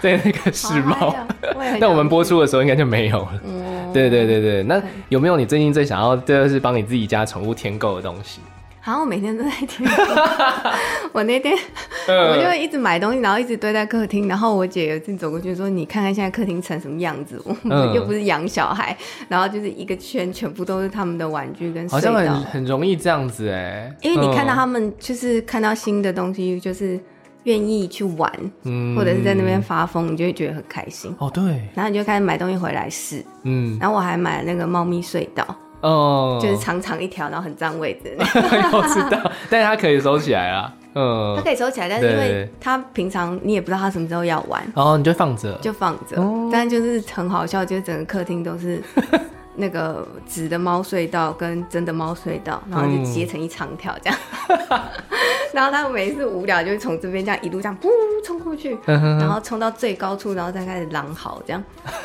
[0.02, 1.16] 在 那个世贸，
[1.80, 3.42] 但我们播出的时候应该就没有了。
[3.46, 8.40] 嗯，对对对对，那有没有你最近最想要，就是帮你自己家宠物添购的东西？
[8.82, 9.86] 好像我每天都在听。
[11.12, 11.54] 我那天
[12.08, 14.28] 我就一直买东西，然后一直堆在客厅。
[14.28, 17.40] 然后我姐有一次走过去说：“你看看现在客厅成什么样子？
[17.44, 18.96] 我们又不是养小孩。”
[19.28, 21.88] 然后就是一个圈，全部都是他们的玩具跟。
[21.90, 26.98] 好像很很容易这样子哎，因为你看到他们就是看到新的东西，就是
[27.44, 28.32] 愿意去玩，
[28.64, 31.16] 嗯，或者是在那边发疯，你就会觉得很开心。
[31.20, 31.44] 哦，对。
[31.74, 33.78] 然后你就开始买东西回来试，嗯。
[33.80, 35.46] 然后我还买了那个猫咪隧道。
[35.82, 38.14] 哦，就是长长一条，然后很占位置。
[38.20, 40.74] 我知道，但是它可以收起来啊。
[40.94, 46.22] 嗯，它可以收起来，但是因为它平常你也不知道它什么时候要玩，哦，你就放着，就放着。
[46.22, 48.82] 哦、但就是很好笑，就是整个客厅都是
[49.56, 54.20] 那个纸的猫隧道跟真的猫隧道，然后就结成一长条这样。
[54.48, 54.80] 嗯
[55.52, 57.88] 然后他每一次无聊，就会从这边这样一路这样噗
[58.24, 61.64] 冲过去，然后冲到最高处，然后再开始狼嚎这样，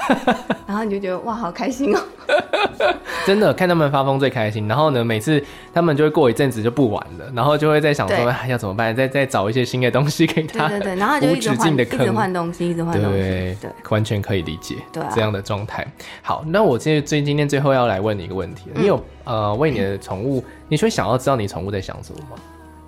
[0.67, 2.01] 然后你就觉得哇，好开心哦！
[3.27, 4.67] 真的看他们发疯最开心。
[4.67, 5.43] 然后呢，每次
[5.75, 10.67] 他们就会过一阵子就不玩了，然后就会在想说要怎么办，再再找一些新的东西给他。
[10.69, 13.19] 对对对，然后就一直换，一直换东西，一直换东西。
[13.19, 15.87] 对对，完全可以理解对这样的状态。
[16.23, 22.37] 好，那我现在最今天最后要来问你一个问题，你有呃为你的宠物， 你会想要知道你宠物在想什么吗？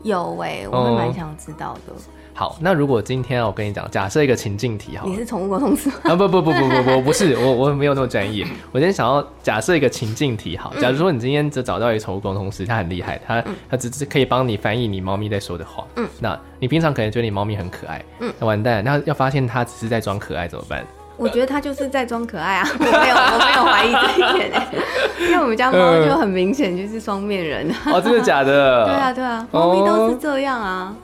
[0.05, 1.97] 有哎、欸，我会蛮想知道的、嗯。
[2.33, 6.15] 好，那如果今天我跟你讲，假设一个情境题，好，你是宠物沟通师啊？
[6.15, 8.47] 不不不不不不， 不是，我我没有那么专业。
[8.71, 15.85] 我今天想要假设一个情境题，好，假如说你今天只找到一个宠物沟通师，他很厉害，他他只是可以帮你翻译你猫咪在说的话。
[15.97, 20.87] 嗯，那你平常可能觉得你猫咪很可爱，嗯，那完蛋，那要发现它只是在装可爱怎么办？
[21.17, 24.53] 我觉得他就是在装可爱啊， 我没有我没有怀疑这一点。
[24.53, 24.69] 哎，
[25.21, 27.71] 因为我们家猫就很明显就是双面人。
[27.87, 28.85] 哦，真的假的？
[28.85, 30.95] 对啊对啊，猫咪都是这样啊，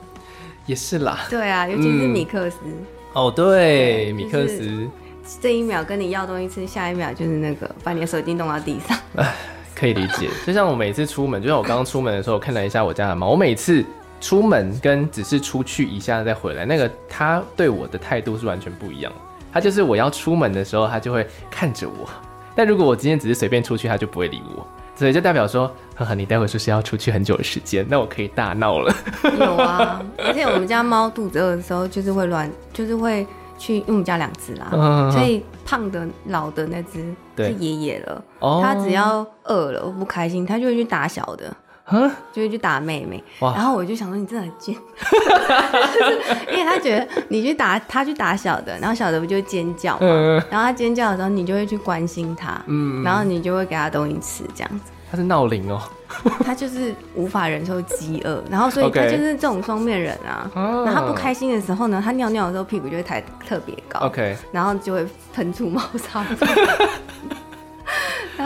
[0.65, 2.57] 也是啦，对啊，尤其是米克斯。
[3.13, 4.87] 哦，对，米克斯。
[5.41, 8.97] 这一秒跟你要东西吃，下一秒就是那个把你的手机弄到地上，
[9.73, 10.29] 可以理解。
[10.45, 13.83] 就像我每次出门，就像我刚刚出门的时候，我看了一下我家的猫，我每次
[14.19, 19.11] 出门跟只是出去一下再回来，那个他对我的态度是完全不一样。
[19.53, 22.07] 他就是我要出门的时候，他就会看着我；
[22.55, 24.67] 但如果我今天只是随便出去，他就不会理我。
[24.95, 28.93] 所以就代表说，呵呵，你待会说是要出去很久的时间，那我可以大闹了。
[29.39, 33.25] 有啊，而且我们家猫肚子饿的时候，就是会乱，就是会
[33.57, 37.03] 去，因为我们家两只啦，嗯、所以胖的老的那只
[37.37, 38.23] 是爷爷了。
[38.61, 41.51] 他只要饿了不开心，他就会去打小的。
[41.91, 44.75] 嗯，就会去打妹妹，然后我就想说你真的很贱，
[46.51, 50.07] 因为他觉得你去打他去打小的，然后小的不就尖叫嘛，
[50.49, 54.91] 然后他尖叫的时候你就会去关心他，嗯，然后你就会给他东西吃这样子。
[55.11, 55.79] 他是闹铃哦，
[56.43, 60.49] 他就是无法忍受饥饿，然后所以他就是这种双面人啊。
[60.55, 66.25] 然后他不开心的时候呢，他尿尿的时候屁股就会抬特别高，OK，然后就会喷出猫砂。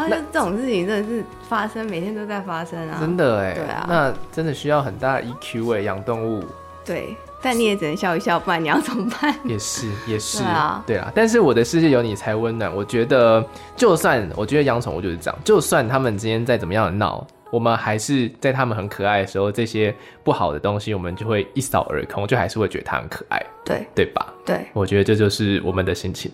[0.09, 2.97] 然后就这种事情真的是发生，每天都在发生啊！
[2.99, 6.43] 真的哎，对啊，那真的需要很大的 EQ 哎，养动物。
[6.85, 9.35] 对，但你也只能笑一笑，不然你要怎么办？
[9.43, 11.11] 也是，也是，对啊，对啊。
[11.13, 12.73] 但是我的世界有你才温暖。
[12.73, 13.43] 我觉得，
[13.75, 17.25] 就算我觉得养宠物就是这样，就算他们之间再怎么样的闹。
[17.49, 24.33] 我们还是在他们很可爱的时候，这些不好的东西我们就会一扫而空，就还是会觉得它很可爱，对对吧？
[24.45, 26.29] 对，我觉得这就是我们的心情。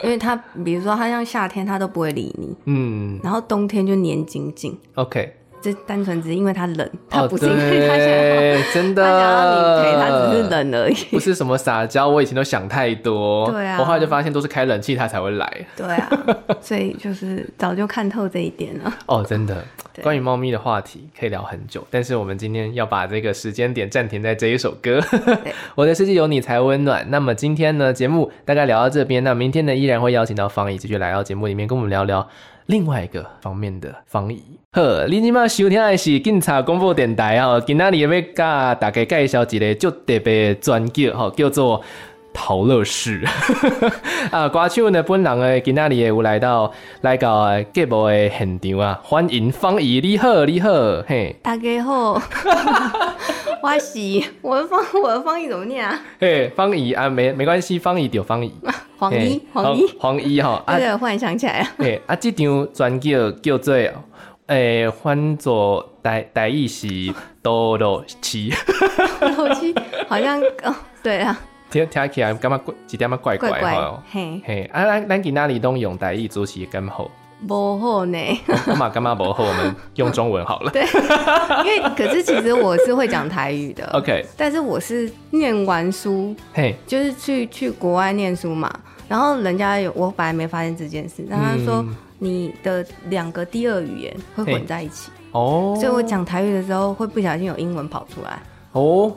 [0.00, 4.78] 对，因为他，比如说他像夏天，他都不会理你，嗯，然后冬天就黏紧紧。
[4.94, 5.34] OK。
[5.60, 12.08] 这单纯只是因为他冷，他不是因为他想要， 真的，他想要你陪他，只是冷而已，不是什么撒娇。
[12.08, 16.10] 我以前都想太多，对啊，我后来就发现都是开冷气他才会来，对啊，
[16.60, 18.94] 所以就是早就看透这一点了。
[19.06, 19.64] 哦，真的，
[20.02, 25.00] 关于猫咪的话题可以聊很久，但是我们今天要把这个时间点暂停在这一首歌，
[25.74, 27.04] 《我的世界有你才温暖》。
[27.08, 32.28] 那么今天呢，节目大概聊到这边，那明天呢，依然会邀请到方怡继续来到节目里面跟我们聊聊。
[32.68, 41.82] 另外一个方面的防疫，呵，你今嘛收听的是警察广播电台哈，今仔日要甲大家介绍一个就特别专辑，叫做
[42.38, 43.24] 桃乐事。
[44.30, 50.70] 啊，歌手呢本人诶，今仔日也有来到来到节目的现场啊，欢迎方怡，你好，你好，
[51.08, 52.22] 嘿，大家好。
[53.60, 53.98] 我是
[54.40, 56.00] 我的方我的方怡怎么念啊？
[56.20, 58.54] 嘿，方怡啊，没没关系，方怡就方怡。
[58.96, 60.62] 黄怡，黄怡，黄怡哈。
[60.68, 61.66] 对对，忽然想起来了。
[61.78, 63.74] 哎，啊，这张专辑叫做
[64.46, 66.86] 诶，换作台台语是
[67.42, 68.52] 多罗七。
[69.20, 69.74] 多罗七，
[70.08, 71.36] 好像哦，对啊。
[71.70, 74.02] 听听起来感觉一点仔怪怪哈。
[74.10, 77.10] 嘿嘿，啊，咱咱今仔日拢用台语主持咁好。
[77.46, 78.18] 不好呢，
[78.66, 79.44] 干嘛干嘛不好？
[79.44, 80.72] 我们 用中文好了。
[80.72, 80.82] 对，
[81.64, 83.86] 因为可是其实我是会讲台语的。
[83.92, 88.68] OK，但是我是念完书，嘿，就是去去国外念书嘛。
[89.08, 91.84] 然后人家有，我本来没发现这件事，但他说
[92.18, 99.14] 你的两个第二语言会混在一起哦，所以我讲台语的时候会不小心有英文跑出来哦。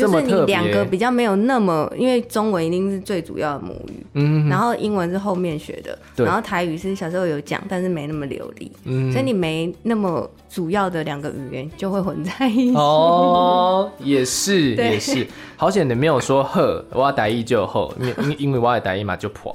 [0.00, 12.74] 就是你两个比较没有那么，因为中文一定是最主要的母语，嗯，然后英文是后面学的，对，然后台语是小时候有讲，但是没那么流利，嗯，所以你没那么主要的两个语言就会混在一起。
[12.74, 19.54] 哦，也是 也是，好险你没有说呵，我要台语就好，因因为我要台语嘛就破，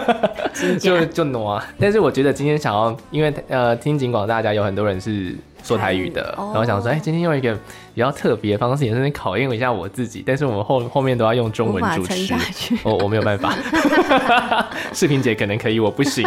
[0.80, 1.62] 就就挪。
[1.78, 5.34] 但是我觉得今天想要，因为呃听警广大家有很多人是。
[5.64, 7.58] 说台语的，然后想说，哎、欸，今天用一个
[7.96, 10.22] 比较特别的方式，也是考验一下我自己。
[10.26, 12.34] 但是我们后后面都要用中文主持，
[12.82, 13.56] 我我没有办法。
[14.92, 16.22] 视频姐可能可以，我不行。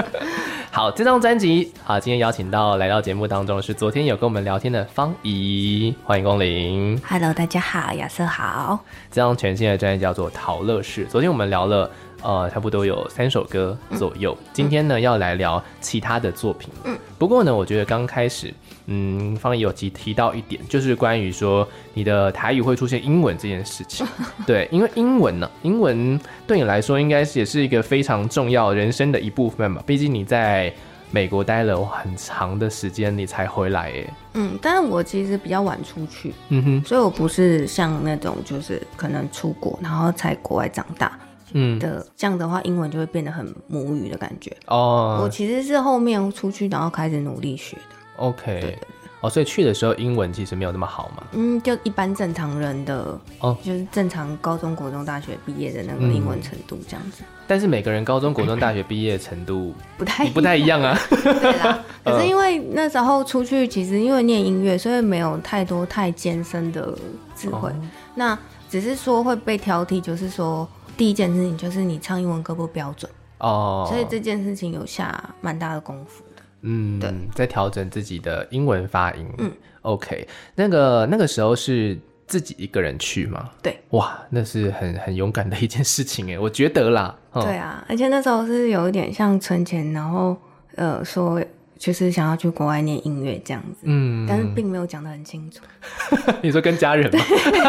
[0.70, 7.00] 好，这张专辑，好，今天邀请到来到节目当中是昨天有跟我们聊天的方怡，欢迎光临。
[7.08, 8.78] Hello，大家好，亚瑟好。
[9.10, 11.90] 这张全新的专辑叫做《陶乐室》，昨天我们聊了。
[12.20, 14.36] 呃，差不多有三首歌左右。
[14.40, 16.68] 嗯、今天呢，要来聊其他的作品。
[16.82, 18.52] 嗯，不过呢，我觉得刚开始，
[18.90, 24.06] 嗯，方怡有提提到一点，就是关于说你的台语会出现英文这件事情。
[24.46, 29.82] 对，因为英文呢，英文对你来说应该是也是一个非常重要人生的一部分嘛。
[29.86, 30.72] 毕竟你在
[31.10, 33.90] 美国待了很长的时间，你才回来。
[33.90, 41.18] 耶，嗯，但是我其实比较晚出去，嗯哼，所以我不是像那种就是可能出国然后在国外长大。
[41.52, 45.20] 嗯的，这样的话，英文就会变得很母语的感觉哦。
[45.22, 47.97] 我其实是后面出去，然后开始努力学的。
[48.18, 48.78] OK。
[49.20, 51.24] 哦，所以去的时候英文其实没有那么好嘛。
[51.32, 57.24] 嗯，就一般正常人的哦，就是正常高中、国中、大学毕业的那个英文程度这样子。
[57.48, 60.96] 但是每个人高中、国中、大学毕业的程度不太不太一样啊。
[61.10, 66.96] 对啦， 可是因为那时候出去，其实因为念音乐，所以没有太多太艰深的
[67.34, 67.72] 智慧。
[68.14, 68.38] 那
[68.70, 70.68] 只是说会被挑剔，就是说。
[70.96, 76.27] 第一件事情就是你唱英文歌不标准哦，所以这件事情有下蛮大的功夫的。
[76.62, 79.26] 嗯，对，在调整自己的英文发音。
[79.38, 79.50] 嗯
[79.82, 83.50] ，OK，那个那个时候是自己一个人去吗？
[83.62, 87.14] 对，哇，那是很很勇敢的一件事情哎，我觉得啦。
[87.34, 90.36] 对啊，而且那时候是有一点像存钱，然后
[90.74, 91.40] 呃说
[91.78, 95.62] 就是想要去国外念音乐这样子，嗯，但是并没有讲得很清楚。
[96.42, 97.22] 你说跟家人吗？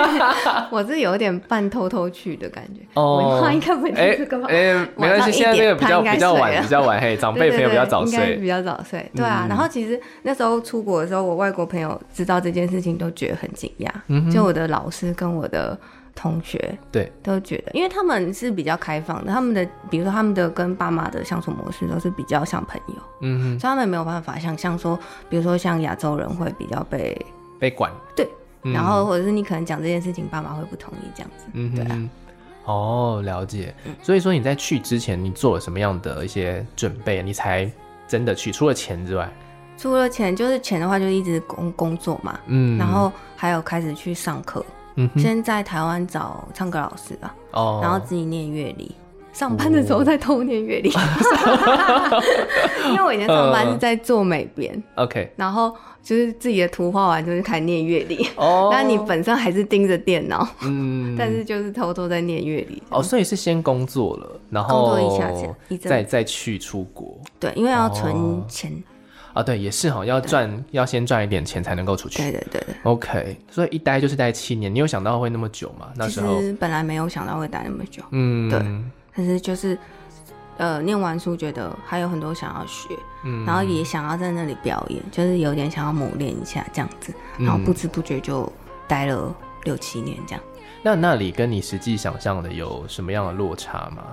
[0.71, 2.81] 我是有点半偷偷去的感觉。
[2.95, 4.47] 哦，应该不会这个吧？
[4.49, 9.09] 哎、欸，没关系，现在这个比较比较晚，比较晚，嘿，长辈朋友比较早睡，比较早睡。
[9.15, 15.79] 对啊，然后其实那时候出国的时候，我外国朋友知道这件事情都觉得很惊讶，嗯，就我的老师跟我的。
[16.15, 17.11] 同学对。
[17.23, 24.97] 都觉得，因为他们是比较开放的，他们的比如说他们的跟爸妈的相处模式都是比较像朋友，嗯哼，所以他们没有办法想象说，
[25.29, 27.25] 比如说像亚洲人会比较被
[27.59, 28.27] 被管，对，
[28.63, 32.09] 嗯、然后或者是你可能讲这件事情，爸妈会不同意这样子，嗯哼，对啊，
[32.65, 37.69] 哦，了解，所以说你在去之前，你做了什么样的一些准备，你才
[38.07, 38.51] 真的去？
[38.51, 39.31] 除了钱之外，
[39.77, 44.65] 除了钱就是钱的话，就一直工工作嘛，嗯，然后还有开始去上课。
[45.15, 48.93] 先在台湾找唱歌老师吧，哦，然后自己念乐理，
[49.31, 52.21] 上班的时候再偷念乐理，哦、
[52.91, 55.73] 因为我以前上班是在做美编，OK，、嗯、然后
[56.03, 65.47] 就是自己的图画完就是开始念乐理，哦， 但你本身还是盯着电脑，嗯，但是就是偷偷在念乐理，哦，所以是先工作了，然后工作一下下，
[65.87, 68.71] 再再去出国，对，因为要存钱。
[69.33, 72.17] 哦啊，对，也是哈，要赚，要先赚一点钱才能够出去。
[72.17, 72.75] 对对对对。
[72.83, 74.73] OK，所以一待就是待七年。
[74.73, 75.87] 你有想到会那么久吗？
[75.95, 78.03] 那时候其实本来没有想到会待那么久。
[78.11, 78.59] 嗯，对。
[79.15, 79.77] 但是就是，
[80.57, 82.89] 呃，念完书觉得还有很多想要学，
[83.23, 88.51] 嗯，然后也想要在那里表演，就是有点想要磨练一下这样子，然后不知不觉就
[88.87, 90.43] 待了六七年这样。
[90.55, 94.03] 嗯、那那里跟你实际想象的有什么样的落差吗？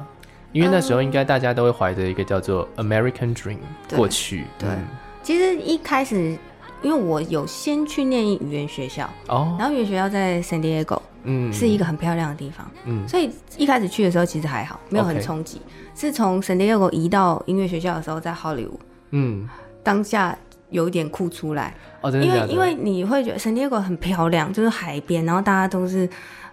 [0.53, 3.59] 因为那时候应该大家都会怀着一个叫做 American Dream
[3.95, 4.69] 过去，对。
[4.69, 4.79] 对
[5.27, 6.39] 其实一开始，
[6.83, 15.61] 因为我有先去念语言学校，哦，然后语言学校在 San Diego，嗯，是一个很漂亮的地方，嗯，所以一开始去的时候其实还好，没有很冲击。
[15.97, 18.79] 是从 San Diego 移到音乐学校的时候，在 Hollywood，
[19.11, 19.49] 嗯，
[19.83, 20.39] 当下
[20.71, 22.47] 有一点哭出来，哦，真的假的？
[22.47, 26.09] 因为因为你会觉得 San Diego 很漂亮，就是海边，然后大家都是。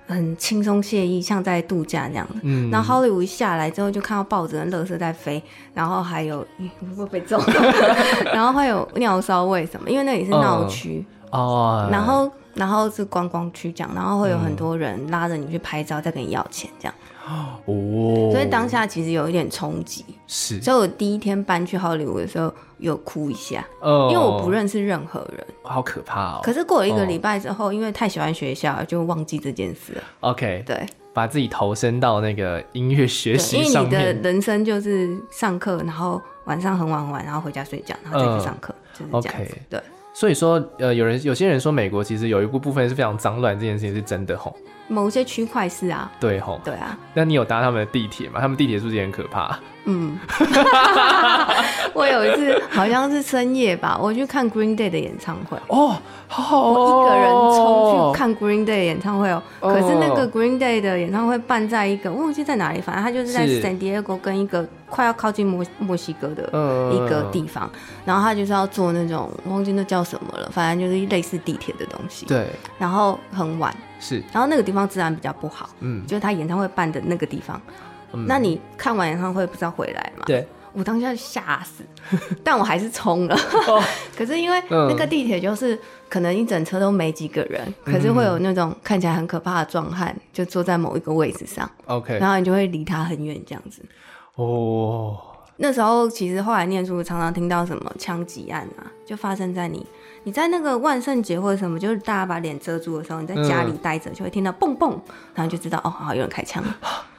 [0.06, 2.36] 很轻松惬意，像在度假那样的。
[2.43, 5.41] 嗯，然后 Hollywood 一下来之后，就看到报纸跟乐色在飞，
[5.74, 7.41] 然后还有会不会被揍？
[8.34, 9.89] 然后会有尿骚味什么？
[9.89, 11.88] 因为那里是闹区哦。
[11.91, 16.93] 然后，然后是观光区这样，然后会有很多人拉着你去拍照，再跟你要钱这样。
[17.26, 20.61] 哦，所以当下其实有一点冲击，是。
[20.61, 26.39] 所以我第一天搬去好莱坞的时候，有哭一下，哦，因为我不认识任何人，好可怕哦。
[26.43, 30.03] 可是过了一个礼拜之后，哦，因为太喜欢学校，就忘记这件事了。
[30.19, 33.93] OK，对，把自己投身到那个音乐学习上面。
[33.93, 39.53] 因为你的人生就是上课，然后晚上很晚很晚，然后回家睡觉，然后再去上课，嗯，就是这样子。
[39.53, 39.57] Okay.
[39.69, 39.82] 对。
[40.15, 44.55] 所以说，呃，有人有些人说美国其实有一部部分是非常脏乱，这件事情是真的吼。
[44.93, 46.09] 某些区块是啊。
[46.19, 46.61] 对吼。
[46.63, 46.97] 对啊。
[47.13, 48.39] 那你有搭他们的地铁吗？
[48.39, 49.57] 他们地铁是不是也很可怕？
[49.85, 50.17] 嗯。
[51.93, 55.57] 我有一次好像是深夜吧，我去看 Green Day 的演唱会。
[55.67, 55.95] 哦，
[56.27, 56.73] 好好哦。
[56.73, 59.41] 我一个人冲去看 Green Day 的演唱会哦。
[59.59, 64.65] 可是那个 Green Day 的演唱会办在一个，我忘记在哪里，反正他就是在 San Diego 跟一个。
[64.93, 66.43] 快要靠近墨墨西哥的
[66.93, 72.27] 一个地方，嗯，然后他就是要坐那种忘记那叫什么了，反正就是类似地铁的东西。
[72.27, 72.45] 对，
[72.77, 77.60] 然后很晚，是，然后那个地方治安比较不好，嗯，就是他演唱会办的那个地方。
[78.12, 80.26] 嗯，那你看完演唱会不知道回来吗？
[80.28, 81.84] 对，我当下吓死，
[82.43, 83.36] 但我还是冲了。
[83.68, 83.82] 哦，
[84.18, 85.80] 可是因为那个地铁就是
[86.10, 93.82] 可能一整车都没几个人，嗯，可是会有那种看起来很可怕的壮汉就坐在某一个位置上，OK，然后你就会离他很远这样子。
[94.36, 95.18] 哦，
[95.58, 99.86] 那时候其实后来念书，常常听到什么枪击案啊，就发生在你，
[100.24, 104.97] 你在那个万圣节或者什么，就是大家把脸遮住的时候，你在家里待着，就会听到蹦蹦，
[105.36, 106.63] 然后就知道哦，好，有人开枪。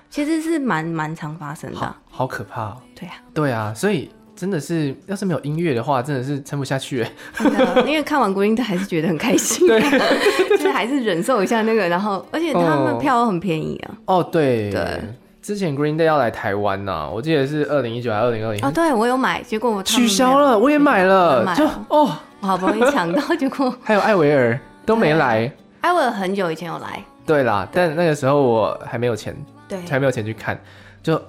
[0.08, 2.76] 其实是蛮蛮常发生的好，好可怕哦。
[2.94, 7.04] 对啊，对啊，所以真的是，要是没有音乐的话，真的是撑不下去。
[7.34, 9.80] 真的，因为看完 Green Day 还是觉得很开心，对，
[10.48, 13.98] 就是还是忍受一下那个，然后而且他们票都很便宜啊。
[14.06, 15.00] 哦，对对。
[15.44, 18.64] 之前 Green Day 要来台湾呐、啊，我记得是二零一九还是二零二零？
[18.64, 25.52] 啊，对，我有买，结果我取消了，我也买了，就哦，我好不容易抢到，结果 还有艾维尔都没来。
[25.82, 29.36] 艾维尔很久以前有来，对啦，对但那个时候我还没有钱，
[29.68, 30.58] 对，还没有钱去看，
[31.02, 31.20] 就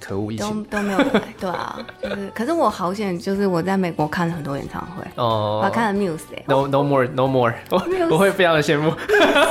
[0.00, 8.92] 可恶，疫情都都没有来，对啊，就是，可是我好险，就是我在美国看了很多演唱会，哦，我看了 Muse，No No More No More， 我我会非常的羡慕。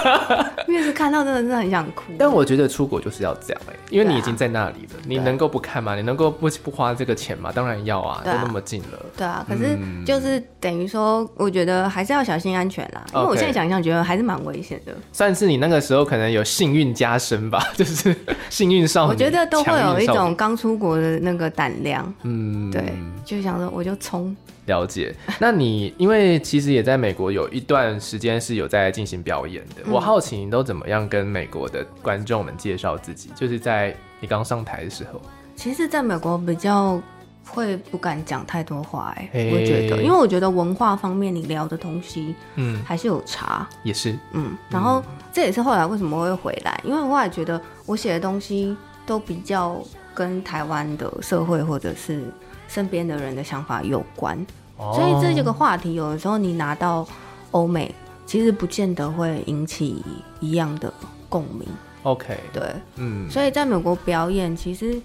[0.67, 2.13] Muse 看到真的是很想哭。
[2.17, 5.95] 但我觉得出国就是要这样哎、欸，因为你已经在那里了，啊、你能够不看吗？
[5.95, 7.51] 你能够不不花这个钱吗？
[7.53, 8.99] 当然要啊，啊都那么近了。
[9.17, 13.03] 对啊，可是就是等于说，我觉得还是要小心安全啦。
[13.13, 14.93] 因为我现在想想，觉得还是蛮危险的。
[15.11, 18.15] 算是你那个时候可能有幸运加身吧， 就是
[18.49, 19.11] 幸运少女。
[19.11, 22.13] 我觉得都会有一种刚出国的那个胆量。
[22.23, 22.93] 嗯，对，
[23.25, 24.35] 就想说我就冲。
[24.65, 33.29] 了解，那你因为其实也在美国有一段时间是有在进行表演的，嗯、我好奇你都怎么样跟美国的观众们介绍自己？
[33.35, 35.21] 就是在你刚上台的时候，
[35.53, 36.97] 其实在美国比较
[37.45, 45.03] 会不敢讲太多话，哎，我觉得，因为我觉得文化方面你聊的东西，嗯，还是有差，也是，嗯，然后、嗯、
[45.33, 48.73] 这也是后来为什么会回来，因为我后来觉得我写的东西
[49.05, 49.83] 都比较
[50.13, 52.23] 跟台湾的社会或者是。
[52.65, 54.35] 身边的人的想法有关，
[54.77, 57.07] 所以这几个话题有的时候你拿到
[57.51, 57.93] 欧美，
[58.25, 60.03] 其实不见得会引起
[60.39, 60.91] 一样的
[61.29, 61.67] 共鸣。
[62.01, 62.63] OK，对，
[62.95, 64.99] 嗯，所以在美国表演，其实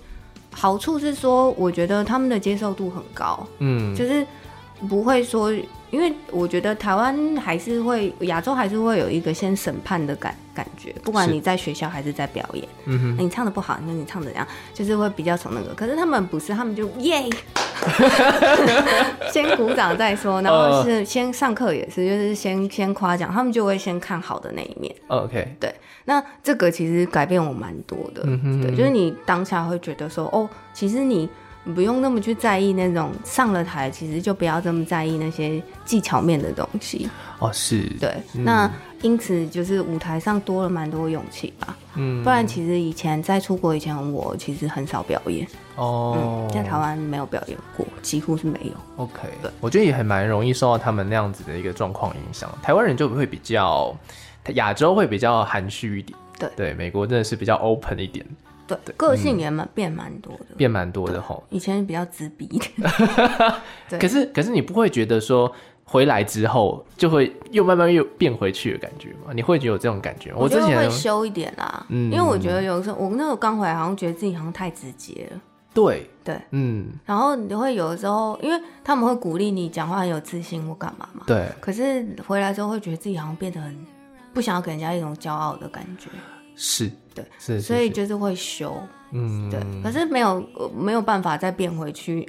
[0.50, 4.26] 好处是说，我觉得他们的接受度很高，嗯，就是
[4.88, 5.52] 不会说。
[5.90, 15.72] 因为我觉得台湾还是会亚洲还是会有一个先审判的感感觉，不管你在学校还是在表演，嗯哼，你唱的不好，那你唱的怎样，就是会比较从那个。
[15.74, 17.24] 可是他们不是，他们就耶，
[19.32, 24.94] 先鼓掌再说，然后是先上课也是，就是先先夸奖，他们就会先看好的那一面。
[25.06, 25.74] OK，对，
[26.04, 31.28] 那这个其实改变我蛮多的，嗯哼，对，就是你当下会觉得说，哦，其实你。
[31.74, 37.08] 不用那么去在意那种上了台，其实就不要这么在意那些技巧面的东西
[37.38, 37.50] 哦。
[37.52, 38.10] 是，对。
[38.34, 38.70] 嗯、那
[39.02, 41.76] 因此就是舞台上多了蛮多勇气吧。
[41.94, 45.46] 嗯，不然其实以前在出国以前，我其实很少表演
[45.76, 48.72] 哦、嗯，在台湾没有表演过，几乎是没有。
[48.96, 52.48] OK，对，我觉得也很蛮容易受到他们那样子的一个状况影响。
[52.62, 53.94] 台湾人就会比较，
[54.54, 56.18] 亚洲会比较含蓄一点。
[56.38, 58.24] 对对，美国真的是比较 open 一点。
[58.68, 61.42] 对，个性也蛮变蛮多的，变蛮多的吼。
[61.50, 62.72] 以前比较自闭一点，
[63.98, 65.50] 可是可是你不会觉得说
[65.84, 69.32] 回来之后就会又慢慢又变回去的感觉吗？
[69.34, 70.36] 你会觉得有这种感觉吗？
[70.40, 75.40] 我之前会修一点啦，嗯，因为我觉得有时候我那时候刚回来，好像觉得自己好像太直接了。
[75.74, 76.88] 对对，嗯。
[77.04, 81.22] 然后你会有的时候，因为他们会鼓励你讲话很有自信或干嘛嘛。
[81.26, 81.46] 对。
[81.60, 83.86] 可是回来之后会觉得自己好像变得很
[84.34, 86.08] 不想要给人家一种骄傲的感觉。
[86.56, 86.90] 是。
[87.22, 88.76] 对，是，所以就是会修，
[89.12, 90.44] 嗯，对，可是没有
[90.76, 92.26] 没有办法再变回去，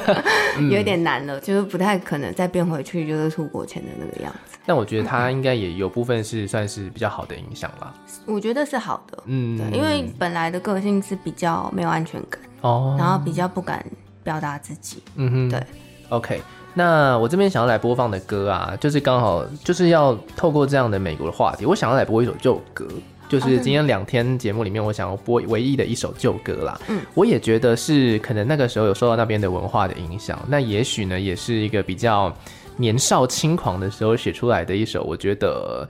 [0.70, 4.58] 有点难了，就是不太可能再变回去，就是出国前的那个样子。
[4.66, 7.94] 但我觉得他应该也有部分是算是比较好的影响吧。
[8.24, 13.84] 我觉得是好的，嗯，对，因为本来的个性是比较没有安全感哦，然后比较不敢
[14.24, 15.62] 表达自己，嗯哼，对。
[16.08, 16.40] OK，
[16.74, 22.86] 那我这边想要来播放的歌啊，就是刚好就是要透过这样的美国的话题，我想要来播一首旧歌。
[23.28, 26.80] 就是今天两天节目里面，我想要播唯一的一首旧歌啦。
[26.88, 30.40] 嗯，我也觉得是可能那个时候有受到那边的文化的影响。
[30.48, 32.32] 那也许呢，也是一个比较
[32.76, 35.02] 年少轻狂的时候写出来的一首。
[35.02, 35.88] 我觉得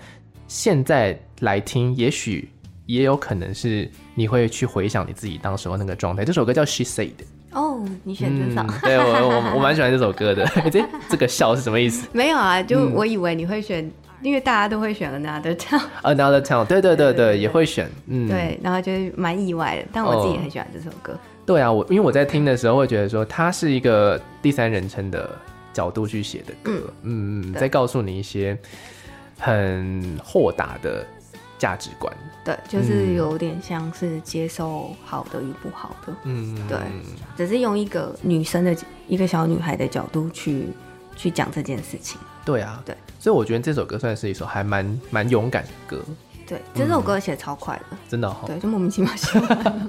[0.48, 2.48] 现在来听，也许
[2.86, 6.24] 也有可能是你会去回想你自己当时候那个状态。
[6.24, 7.08] 这首歌叫《She Said》。
[7.52, 8.62] 哦，你选这首？
[8.62, 10.46] 嗯、对我我我蛮喜欢这首歌的。
[10.72, 12.08] 这这个笑是什么意思？
[12.14, 13.90] 没有啊，就我以为你会选。
[14.22, 21.16] 因为大家都会选 Another Town，Another Town，对对对对，也会选，嗯，对，然后就蛮意外的，但我自己也很喜欢这首歌。
[21.44, 25.30] 对啊，我因为我在听的时候会觉得说，它是一个第三人称的
[25.72, 28.58] 角度去写的歌，嗯嗯，在告诉你一些
[29.38, 31.06] 很豁达的
[31.58, 32.12] 价值观。
[32.44, 36.78] 对，就是有点像是接受好的与不好的，嗯，对，
[37.36, 38.74] 只是用一个女生的
[39.06, 40.68] 一个小女孩的角度去
[41.14, 42.18] 去讲这件事情。
[42.46, 42.96] 对啊，对。
[43.18, 46.02] 所以我觉得这首歌算是一首还蛮蛮勇敢的歌。
[46.48, 48.46] 对，这首歌写超快的，嗯、真的好、哦。
[48.46, 49.88] 对，就莫名其妙写完了。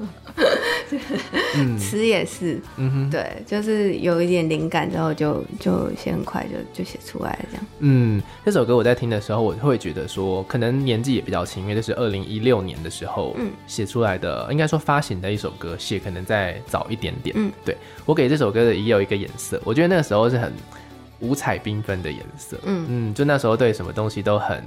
[1.78, 7.66] 词也是，嗯哼，对，就是有一点灵感之后就就写很快就就写出来了这样。
[7.80, 13.36] 嗯，这首歌我在听的时候，我会觉得说，可能年纪也比较轻，因为这是二零一六年的时候
[13.68, 17.36] 写出来的，嗯、应该说发行的一首歌，写可能再早一点点。
[17.38, 20.51] 嗯，对，我给这首歌的也有一个颜色，我觉得那个时候是很。
[21.20, 22.86] 五彩缤纷的颜色，嗯。
[22.89, 24.63] 嗯，就那时候对什么东西都很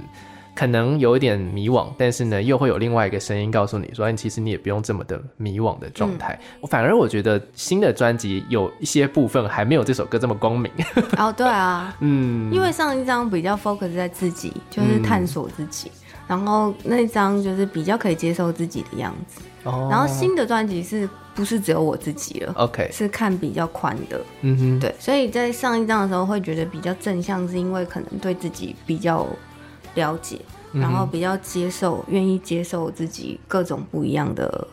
[0.53, 6.37] 可能有一点迷惘，但是呢，又会有另外一个声音告诉你说，其实你也不用这么的迷惘的状态。
[6.59, 10.69] 我、嗯、反而我觉得新的专辑有一些部分还没有这首歌这么光明。
[11.17, 19.41] 哦，对啊， 嗯，因为上一张比较 focus 在自己，就是探索自己，嗯、然后那一张就是比较可以接受自己的样子。
[19.63, 21.07] 哦，然后新的专辑是。
[21.33, 29.25] 不是只有我自己了，OK，是看比较宽的，嗯哼，对，所以在上一张的时候会觉得比较正向，是因为可能对自己比较
[29.95, 30.37] 了解，
[30.73, 34.67] 然后比较接受，愿意接受自己各种不一样的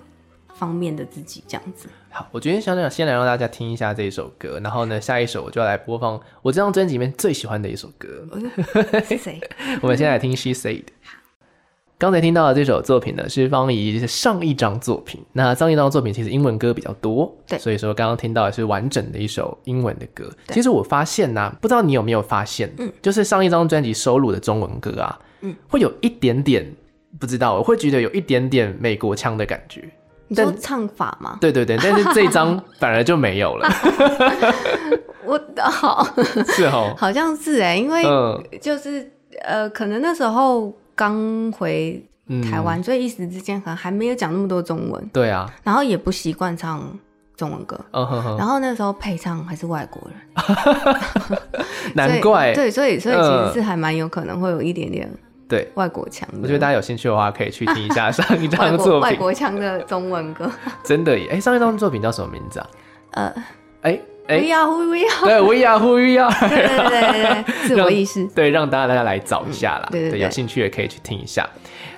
[0.57, 1.89] 方面的自己，这样子。
[2.11, 8.27] 好，我决定想想先来让大家听一下这一首歌，然后呢，下一首我就要来播放我这张专辑里面最喜欢的一首歌。
[9.09, 9.41] 是谁？
[9.81, 10.83] 我们先来听 She Said。
[11.99, 15.21] 刚才听到的这首作品呢，是方怡上一张作品。
[15.33, 20.31] 那上一张作品其实英文歌比较多，对，所以说刚刚听到的是完整的一首英文的歌。
[20.51, 26.73] 其实我发现呢、啊，不知道你有没有发现，嗯，就是上一张专辑收录的中文歌啊，嗯，会有一点点
[27.19, 29.83] 不知道，我会觉得有一点点美国腔的感觉。
[30.29, 31.37] 你说唱法吗？
[31.41, 33.69] 对对对，但是这一张 反而就没有了。
[35.25, 36.07] 我好
[36.47, 38.05] 是哦，好像是哎，因为
[38.61, 40.73] 就是、嗯、呃，可能那时候。
[40.99, 42.05] 刚回
[42.51, 45.09] 台湾，嗯，所以一时之间可能还没有讲那么多中文。
[45.13, 46.83] 对啊，然后也不习惯唱
[47.37, 47.79] 中文歌。
[47.93, 51.39] 哦、呵呵然后那时候配唱还是外国人，
[51.95, 52.53] 难怪。
[52.53, 55.09] 对，所以所以其实是还蛮有可能会有一点点
[55.49, 56.29] 对外国腔。
[56.43, 60.51] 我觉得大家有兴趣的话，可以去听一下 上一张作品外国腔的中文歌。
[60.83, 61.29] 真的耶！
[61.31, 62.67] 哎，上一张作品叫什么名字啊？
[63.13, 63.35] 呃，
[63.83, 64.01] 哎。
[64.37, 71.49] Are who we are，对，We are who we are，对对对对，自我意识，对，让大家大家来找一下啦，嗯、对，对，对，对，有兴趣也可以去听一下。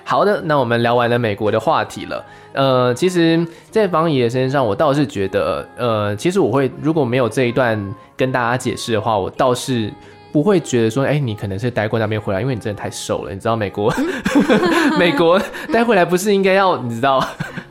[0.03, 2.25] 好的，那我们聊完了美国的话题了。
[2.53, 7.79] 呃，其实，在方怡的身上，我倒是觉得，呃，其实我会如果没有这一段
[8.17, 9.93] 跟大家解释的话，我倒是
[10.31, 13.31] 不会觉得说，哎、欸，你可能是待过那边回来，因为你真的太瘦了。
[13.31, 15.39] 你知道美国，嗯、美国
[15.71, 17.23] 待回来不是应该要你知道，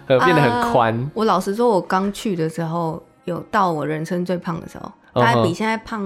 [0.07, 1.11] 呃，变得很宽、呃。
[1.15, 3.03] 我老实说，我刚去的时候。
[3.25, 4.91] 有到我人生最胖的时候，
[5.21, 6.03] 大概比现在胖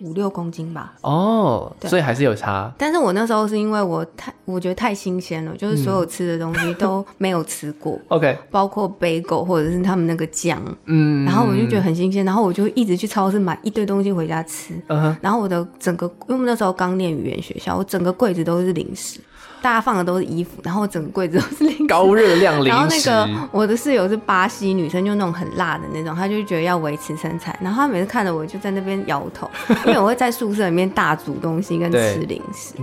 [0.00, 0.92] 五六公斤吧。
[1.02, 2.70] 哦，所以还是有差。
[2.76, 7.98] 但是我那时候是因为我太，我觉得太新鲜了，就是所有吃的东西都没有吃过。
[8.08, 14.74] OK，包括 bagel 或者是他们那个酱，嗯，然后我就觉得很新鲜，然后我就一直去超市买一堆东西回家吃。
[14.88, 19.20] 嗯哼，然后我的整个，因为我们那时候刚念语言学校，我整个柜子都是零食。
[19.64, 22.68] 大家放的都是衣服，然后整个柜子都是零食，高热量 零食。
[22.68, 27.58] 然后那个我的室友是巴西女生，就那种很辣的那种，她就觉得要维持身材。
[27.62, 29.50] 然后她每次看着我就在那边摇头，
[29.86, 32.74] 因为我会在宿舍里面大煮东西跟吃零食。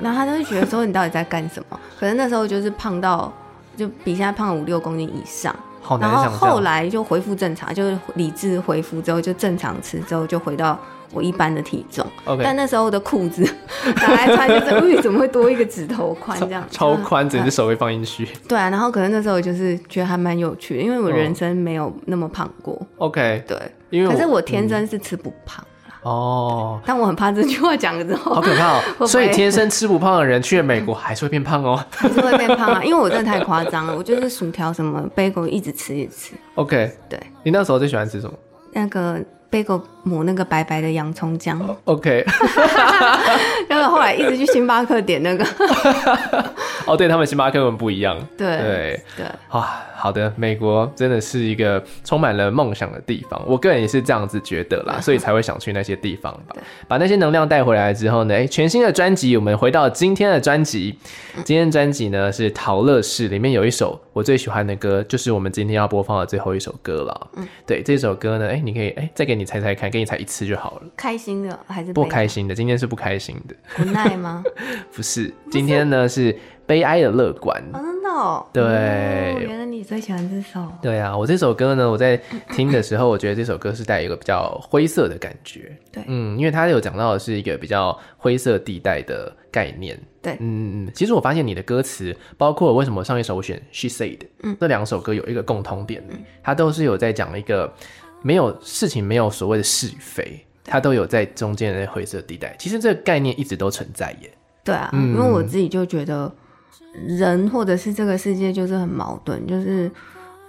[0.00, 1.78] 然后她就会觉得说，你到底在干什么？
[2.00, 3.30] 可能那时候就是胖到
[3.76, 5.54] 就比现在胖了五六公斤以上。
[6.00, 10.78] 然后后来就恢复正常，就是理智恢复之后就正常吃，之后就回到。
[11.12, 12.40] 我一般的体重，okay.
[12.42, 13.42] 但那时候的裤子
[13.96, 16.64] 拿来穿就是， 哎，怎么会多一个指头宽这样？
[16.70, 18.26] 超宽，整只手会放进去。
[18.48, 22.80] 对啊，然后可能那时候就是觉得还蛮有趣的，因为我人生没有那么胖过。
[22.96, 23.58] OK，对，
[23.90, 25.64] 因为可是我天生是吃不胖
[26.02, 29.06] 哦，但我很怕这句话讲了之后，好可怕哦。
[29.06, 36.32] 所以天生吃不胖的人去了美国还是会变胖哦，还是会变胖啊，因为我真的太夸张了，我就是薯条什么贝果一直吃一直吃。
[36.54, 38.32] OK，对，你那时候最喜欢吃什么？
[38.72, 39.20] 那个。
[39.52, 42.24] 贝果抹那个白白的洋葱酱，OK。
[43.68, 45.44] 然后后来一直去星巴克点那个，
[46.86, 49.00] 哦，对他们星巴克跟我们不一样，对对。
[49.16, 56.56] 对，啊，好的，美国真的是一个充满了梦想的地方，我个人也是这样子觉得啦，所以才会想去那些地方吧。
[56.88, 60.98] 把那些能量带回来之后呢，哎，全新的专辑，我们回到今天的专辑，
[61.44, 67.28] 今天专辑呢是陶乐室，里面有一首我最喜欢的歌，就是我们今天要播放的最后一首歌了。
[67.36, 69.32] 嗯，对，这首歌呢，哎，你可以哎再给。
[69.32, 70.88] 你猜猜看，给你才一次就好了。
[70.96, 72.54] 开心的还是不开心的？
[72.54, 73.54] 今天是不开心的。
[73.78, 74.42] 无奈吗？
[74.92, 76.36] 不是，今天呢是
[76.66, 77.62] 悲哀的乐观。
[77.72, 78.46] 哦，真的哦。
[78.52, 80.66] 对，哦，原来你最喜欢这首。
[80.80, 82.16] 对啊，我这首歌呢，我在
[82.50, 85.76] 听的时候，我觉得这首歌是带一个比较灰色的感觉。
[85.92, 89.98] 对，嗯，因为它有讲到的是一个比较灰色地带的概念。
[90.22, 96.02] 对，嗯嗯，其实我发现你的歌词，包括为什么上一首我选 She Said，嗯，这两首歌有一个共通点，
[96.42, 97.72] 它都是有在讲一个。
[98.22, 102.54] 没有事情，没有所谓的是与非，它都有在中间的灰色地带。
[102.58, 104.30] 其实这个概念一直都存在耶。
[104.64, 106.32] 对啊，嗯，因为我自己就觉得，
[107.06, 109.44] 人或者是这个世界就是很矛盾。
[109.46, 109.90] 就是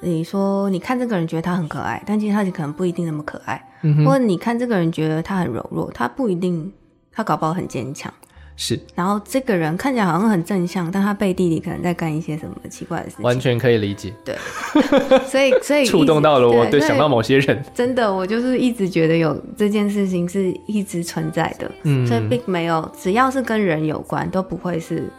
[0.01, 3.61] 你说，你看这个人觉得他很可爱，但其实他可能不一定那么可爱。
[3.81, 6.71] 嗯，或者你看这个人觉得他很柔弱，他不一定，
[7.11, 8.13] 他搞不好很坚强。
[8.55, 13.25] 是，然后这个人看起来好像很正向，但他背地里可能在干一些什么奇怪的事情。
[13.25, 14.13] 完全可以理解。
[14.23, 14.35] 对，
[15.25, 17.63] 所以所以 触动到了我，对，想到某些人。
[17.73, 25.09] 真的，我就是一直觉得有这件事情是一直存在的，嗯，所以并没有，只要是跟人有关，都不会是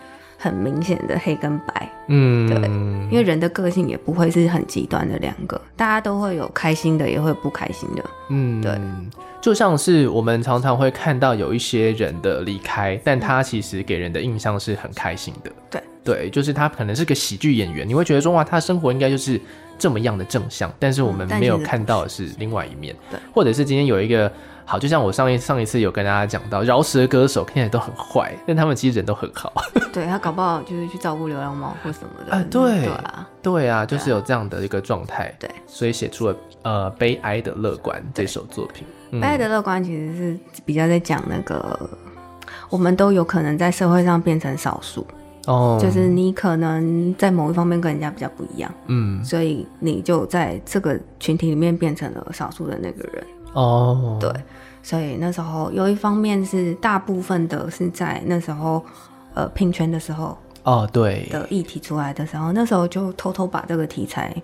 [0.44, 1.90] 很明显的黑跟白。
[2.08, 2.56] 嗯，对，
[3.10, 8.04] 因为人的个性也不会是很极端的两个，大家都会有开心的，也会有不开心的。
[8.28, 8.78] 嗯，对。
[9.40, 15.50] 就像是我们常常会看到有一些人的离开，但他其实给人的印象是很开心的。
[15.70, 19.40] 对，对，就是他可能是个喜剧演员，你会觉得说哇，他生活应该就是
[19.78, 24.30] 这么样的正向，但是我们没有看到的是另外一面，对，或者是今天有一个。
[24.66, 29.52] 好，就像我上一上一次有跟大家讲到，饶舌歌手看起来都很坏，但他们其实人都很好。
[29.92, 32.32] 对，他搞不好就是去照顾流浪猫或什么的。
[32.32, 35.32] 啊，对，对啊，对啊，就是有这样的一个状态。
[35.38, 38.86] 对，所以写出了呃《悲哀的乐观》这首作品。
[39.10, 41.78] 嗯，《悲哀的乐观》其实是比较在讲那个，
[42.70, 45.06] 我们都有可能在社会上变成少数。
[45.46, 48.74] 哦，就是你可能在某一方面跟人家比较不一样。
[48.86, 53.22] 嗯，所以你就在这个群体里面变成了少数的那个人。
[53.54, 54.30] 哦，对，
[54.82, 58.84] 所以那时候有一方面是大部分的是在那时候，
[59.32, 61.26] 呃，平权的时候，哦，对。
[61.30, 64.34] 的议题出来的时候，那时候就偷偷把这个题材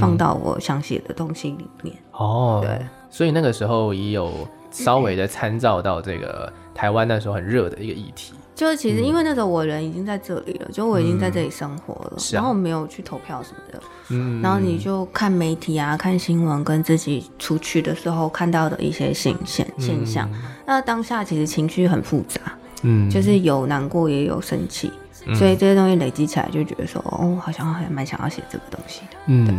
[0.00, 1.96] 放到我想写的东西里面。
[2.12, 4.30] 哦，对，所以那个时候也有
[4.70, 8.34] 稍微的参照到这个台湾那时候很热的一个议题。
[8.56, 22.40] 就是其实因为那时候我人已经在这里了，嗯、就我已经在这里生活了，嗯、然后没有去投票什么的，嗯，然后你就看媒体啊，看新闻，跟自己出去的时候看到的一些现现现象，嗯、那当下其实情绪很复杂，
[22.80, 24.90] 嗯，就是有难过也有生气，
[25.26, 29.54] 嗯、所以这些东西累积起来，就觉得说，哦，好像还蛮想要写这个东西的，嗯，对，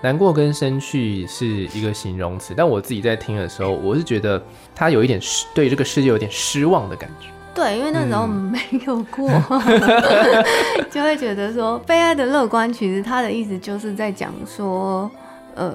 [0.00, 4.42] 难过跟生气是一个形容词，但我自己在听的时候，我是觉得
[4.74, 7.28] 他有一点失，对这个世界有点失望的感觉。
[7.58, 8.56] 对，因为那时候没
[8.86, 10.44] 有过，嗯、
[10.92, 15.10] 就会觉得说悲哀的乐观，其实他的意思就是在讲说，
[15.56, 15.74] 呃，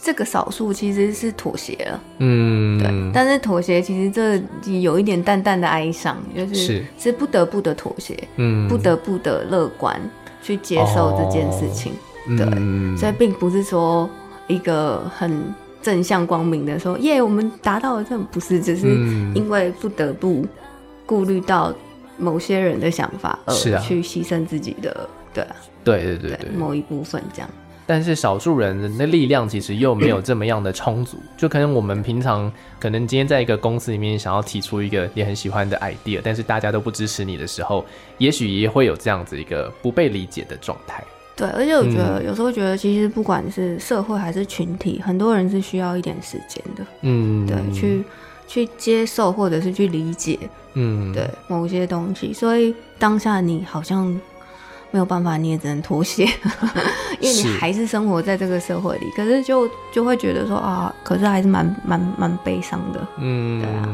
[0.00, 4.42] 这个少数其实是妥协了，嗯，对，但是妥协其实这
[4.80, 10.00] 有一点淡淡的哀伤，就是是，不得不的妥协，嗯，不得不的乐观
[10.42, 11.92] 去接受这件事情，
[12.28, 14.08] 哦、对，嗯、所以并不是说
[14.46, 15.38] 一个很
[15.82, 18.88] 正向光明的说，耶，我们达到了这种，不是，只是
[19.34, 20.46] 因为不得不。
[21.06, 21.74] 顾虑到
[22.18, 27.50] 某些人的想法而去牺牲自己的，啊对啊，对对对对，某一部分这样。
[27.86, 32.50] 但是少数人的力量其实又没有这么样的充足， 就可能我们平常
[32.80, 37.84] 可能今天在一个公司里面想要提出一个你很喜欢的 idea，但是大家都不支持你的时候，
[38.16, 41.04] 也许也会有这样子一个不被理解的状态。
[41.36, 46.86] 对，而且我觉得、嗯、有时候觉得，其实不管是社会还是群体，很多人是需要一点时间的。
[47.02, 48.02] 嗯，对，去。
[48.46, 50.38] 去接受或者是去理解，
[50.74, 54.06] 嗯，对某些东西，所以当下你好像
[54.90, 56.24] 没有办法，你也只能妥协，
[57.18, 59.06] 因为你还是生活在这个社会里。
[59.10, 63.88] 是可是就就会觉得说啊，可是还是蛮蛮蛮悲伤的，嗯，对啊。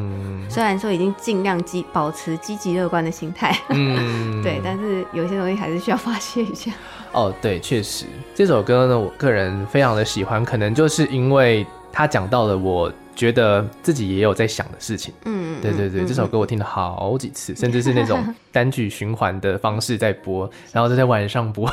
[0.51, 6.73] 虽然说已经尽量积保持积极乐观的心态，嗯， 对，但是有些东西还是需要发泄一下。
[7.13, 12.93] 哦，对，确实这首歌呢，我个人非常的喜欢，可能就是因为他讲到了我。
[13.15, 21.71] 觉得自己也有在想的事情，嗯，对对对，嗯、这首歌我听了好几次，嗯、 甚至是那种单曲循环的方式在播， 然后就在晚上播，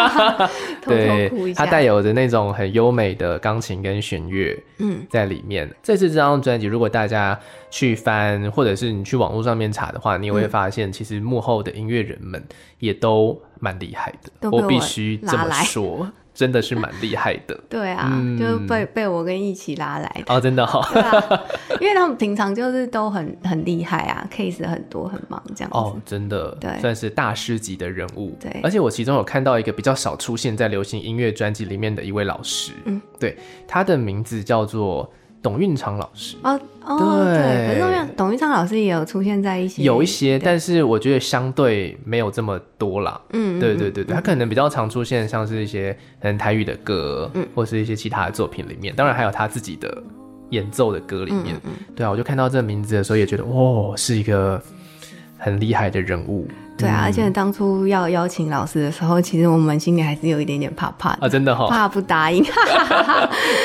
[0.86, 5.66] 对，它带有着那种很优美的钢琴跟弦乐，嗯，在里面。
[5.66, 7.38] 嗯、这次这张专辑，如果大家
[7.70, 12.42] 去翻，或者是你去网络上面查的话，你也会发现，其实幕后的音乐人们
[12.78, 16.10] 也都蛮厉害的，我，我必须这么说。
[16.34, 20.34] 真的是蛮厉害的， 对啊，嗯、就是被被我跟一起拉来的。
[20.34, 21.42] 哦，真的哈、哦啊，
[21.80, 25.76] 因为他们平常就是都很很厉害啊，case 很多很忙这样子。
[25.76, 33.36] 哦，真的，对，算是大师级的人物，对，而且我其中有看到一个比较少出现在流行音乐专辑里面的一位老师，嗯，对，
[33.68, 35.12] 他的名字叫做。
[35.42, 43.20] 董运昌老师哦哦，对，对，可是董运昌老师也有出现在一些，有一些，但是我觉得相对没有这么多啦。
[43.32, 50.02] 嗯，对对对对，他可能比较常出现像是一些很台语的歌，嗯，或是一些其他的作品里面，当然还有他自己的
[50.50, 51.56] 演奏的歌里面。
[51.64, 54.62] 嗯，对啊，我就看到这个名字的时候也觉得，哇，是一个
[55.38, 56.46] 很厉害的人物。
[56.82, 62.42] 对啊，而且当初要邀请老师的时候，其实我们心里还是有一点点怕怕的啊，真的哈，怕不答应，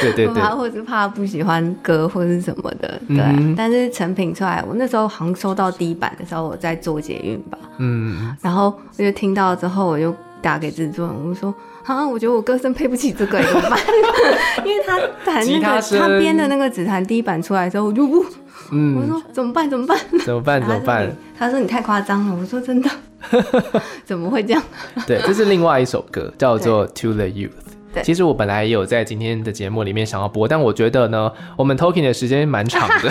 [0.01, 3.19] 对 对对， 怕或是怕不喜欢歌或是什么的，对。
[3.19, 11.53] 嗯、但是成品出来，我那时候好像收到第一版的时候，我在做捷运吧，嗯，然后我就听到之后，我就打给制作人，我说
[11.85, 13.79] 啊，我觉得我歌声配不起这个，怎么办？
[14.65, 18.23] 因为他弹那个他编的那个指弹第一版出来的时候，我就不。
[18.69, 19.69] 嗯，我说怎么办？
[19.69, 19.97] 怎么办？
[20.25, 20.59] 怎么办？
[20.59, 21.09] 怎么办？
[21.39, 22.35] 他说你太夸张了。
[22.37, 22.89] 我说真的，
[24.05, 24.63] 怎么会这样？
[25.07, 27.49] 对，这是另外一首歌，叫做《To the Youth》。
[27.93, 33.09] 对，其实我本来也有在今天的节目里面想要播，但我觉得呢，我们 talking 的时间蛮长的，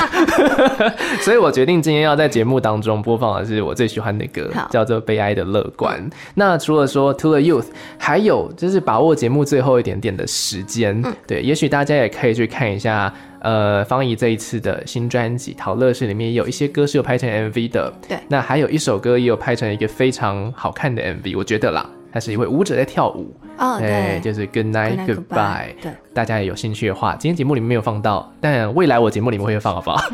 [1.25, 5.99] 所以我决定今天要在节目当中播放的是我最喜欢的歌，叫做《悲哀的乐观》。
[6.01, 7.63] 嗯、那除了说《To the Youth》，
[7.99, 13.13] 还有就是把握节目最后一点点的时间，嗯、对，也许大家也可以去看一下。
[13.47, 18.19] 呃，方怡这一次的新专辑《桃乐事》里面有一些歌是有拍成 MV 的，对。
[18.27, 25.15] 那还有一首歌也有拍成一个非常好看的 MV，我觉得啦，它是一位舞者在跳舞，哦，对，就是 Good Night Goodbye。
[25.29, 30.03] Goodbye, 对，大家也有兴趣的话，今天节目里面没有放到，但未来我节目里面会放，好不好？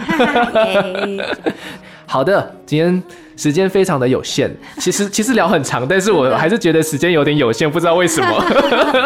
[2.04, 3.02] 好的，今天
[3.42, 8.44] 时间非常的有限， 其实其实聊很长，但是我还是觉得时间有点有限，不知道为什么。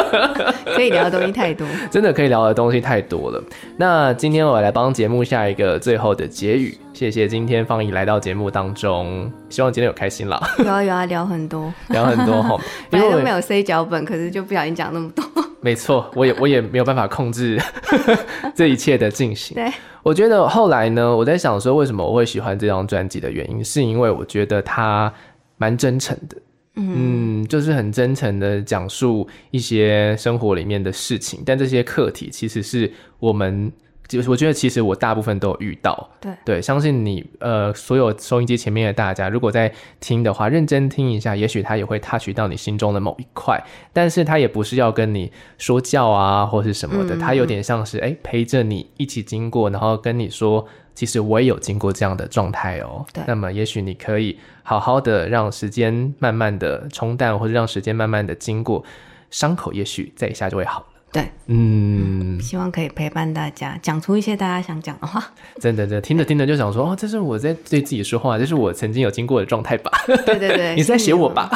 [0.76, 3.43] 可以聊的东西太多， 真的可以聊的东西太多了。
[3.78, 10.39] 那今天我来帮节目下一个最后的结语，谢谢今天方怡来到节目当中，希望今天有开心啦。
[10.59, 12.61] 有啊有啊，聊很多，聊很多哈，
[12.91, 15.24] 本来都没有 C 脚本，可是就不小心讲那么多。
[15.66, 17.60] 没错，我也我也没有办法控制
[18.54, 19.56] 这一切的进行。
[19.56, 19.68] 对，
[20.04, 25.12] 我觉得后来呢，我在想说，为什么我会喜欢这张专辑的原因，是因为我觉得它
[25.56, 26.36] 蛮真诚的，
[26.76, 32.88] 嗯，嗯，就是很真诚的讲述一些生活里面的事情，但这些课题其实是
[33.18, 33.72] 我们。
[34.09, 36.32] 就是我觉得，其实我大部分都有遇到，对。
[36.44, 58.84] 对，相信你呃，所有收音机前面的大家，如果在听的话，认真听一下，也许他也会 touch 到你心中的某一块，但是他也不是要跟你说教啊，或是什么的，他、嗯、有点像是哎陪着你一起经过，然后跟你说，其实我也有经过这样的状态哦，对，那么也许你可以好好的让时间慢慢的冲淡，或者让时间慢慢的经过，
[59.30, 60.86] 伤口也许在一下就会好。
[61.12, 65.24] 对，嗯，希望可以陪伴大家，讲出一些大家想讲的话。
[65.59, 69.90] 真的，真的，听着听着就想说，哦，这是我在对自己说话，这是我曾经有经过的状态吧？
[70.07, 71.48] 对对对， 你在写我吧？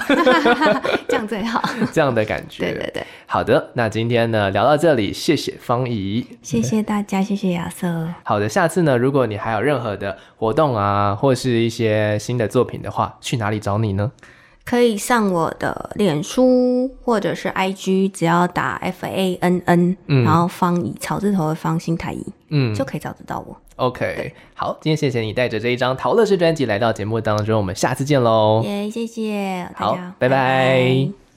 [1.06, 2.60] 这样最好，这样的感觉。
[2.60, 8.08] 对对对，好的，那今天呢聊到这里，谢谢方怡，谢谢大家，谢谢亚瑟。
[8.24, 14.10] 好的，下次呢，如果你还有任何的活动啊，或是一些新的作品的话，去哪里找你呢？
[14.70, 23.60] 可以上我的脸书或者是 IG，只要打 F A N N，嗯，然后方以草字头的方心台怡，嗯，就可以找得到我。
[23.74, 28.62] OK，好，今天谢谢你带着这一张陶乐士专辑来到节目当中，我们下次见喽。
[28.64, 30.28] 耶，谢谢，好，拜拜。
[30.28, 31.29] 拜拜。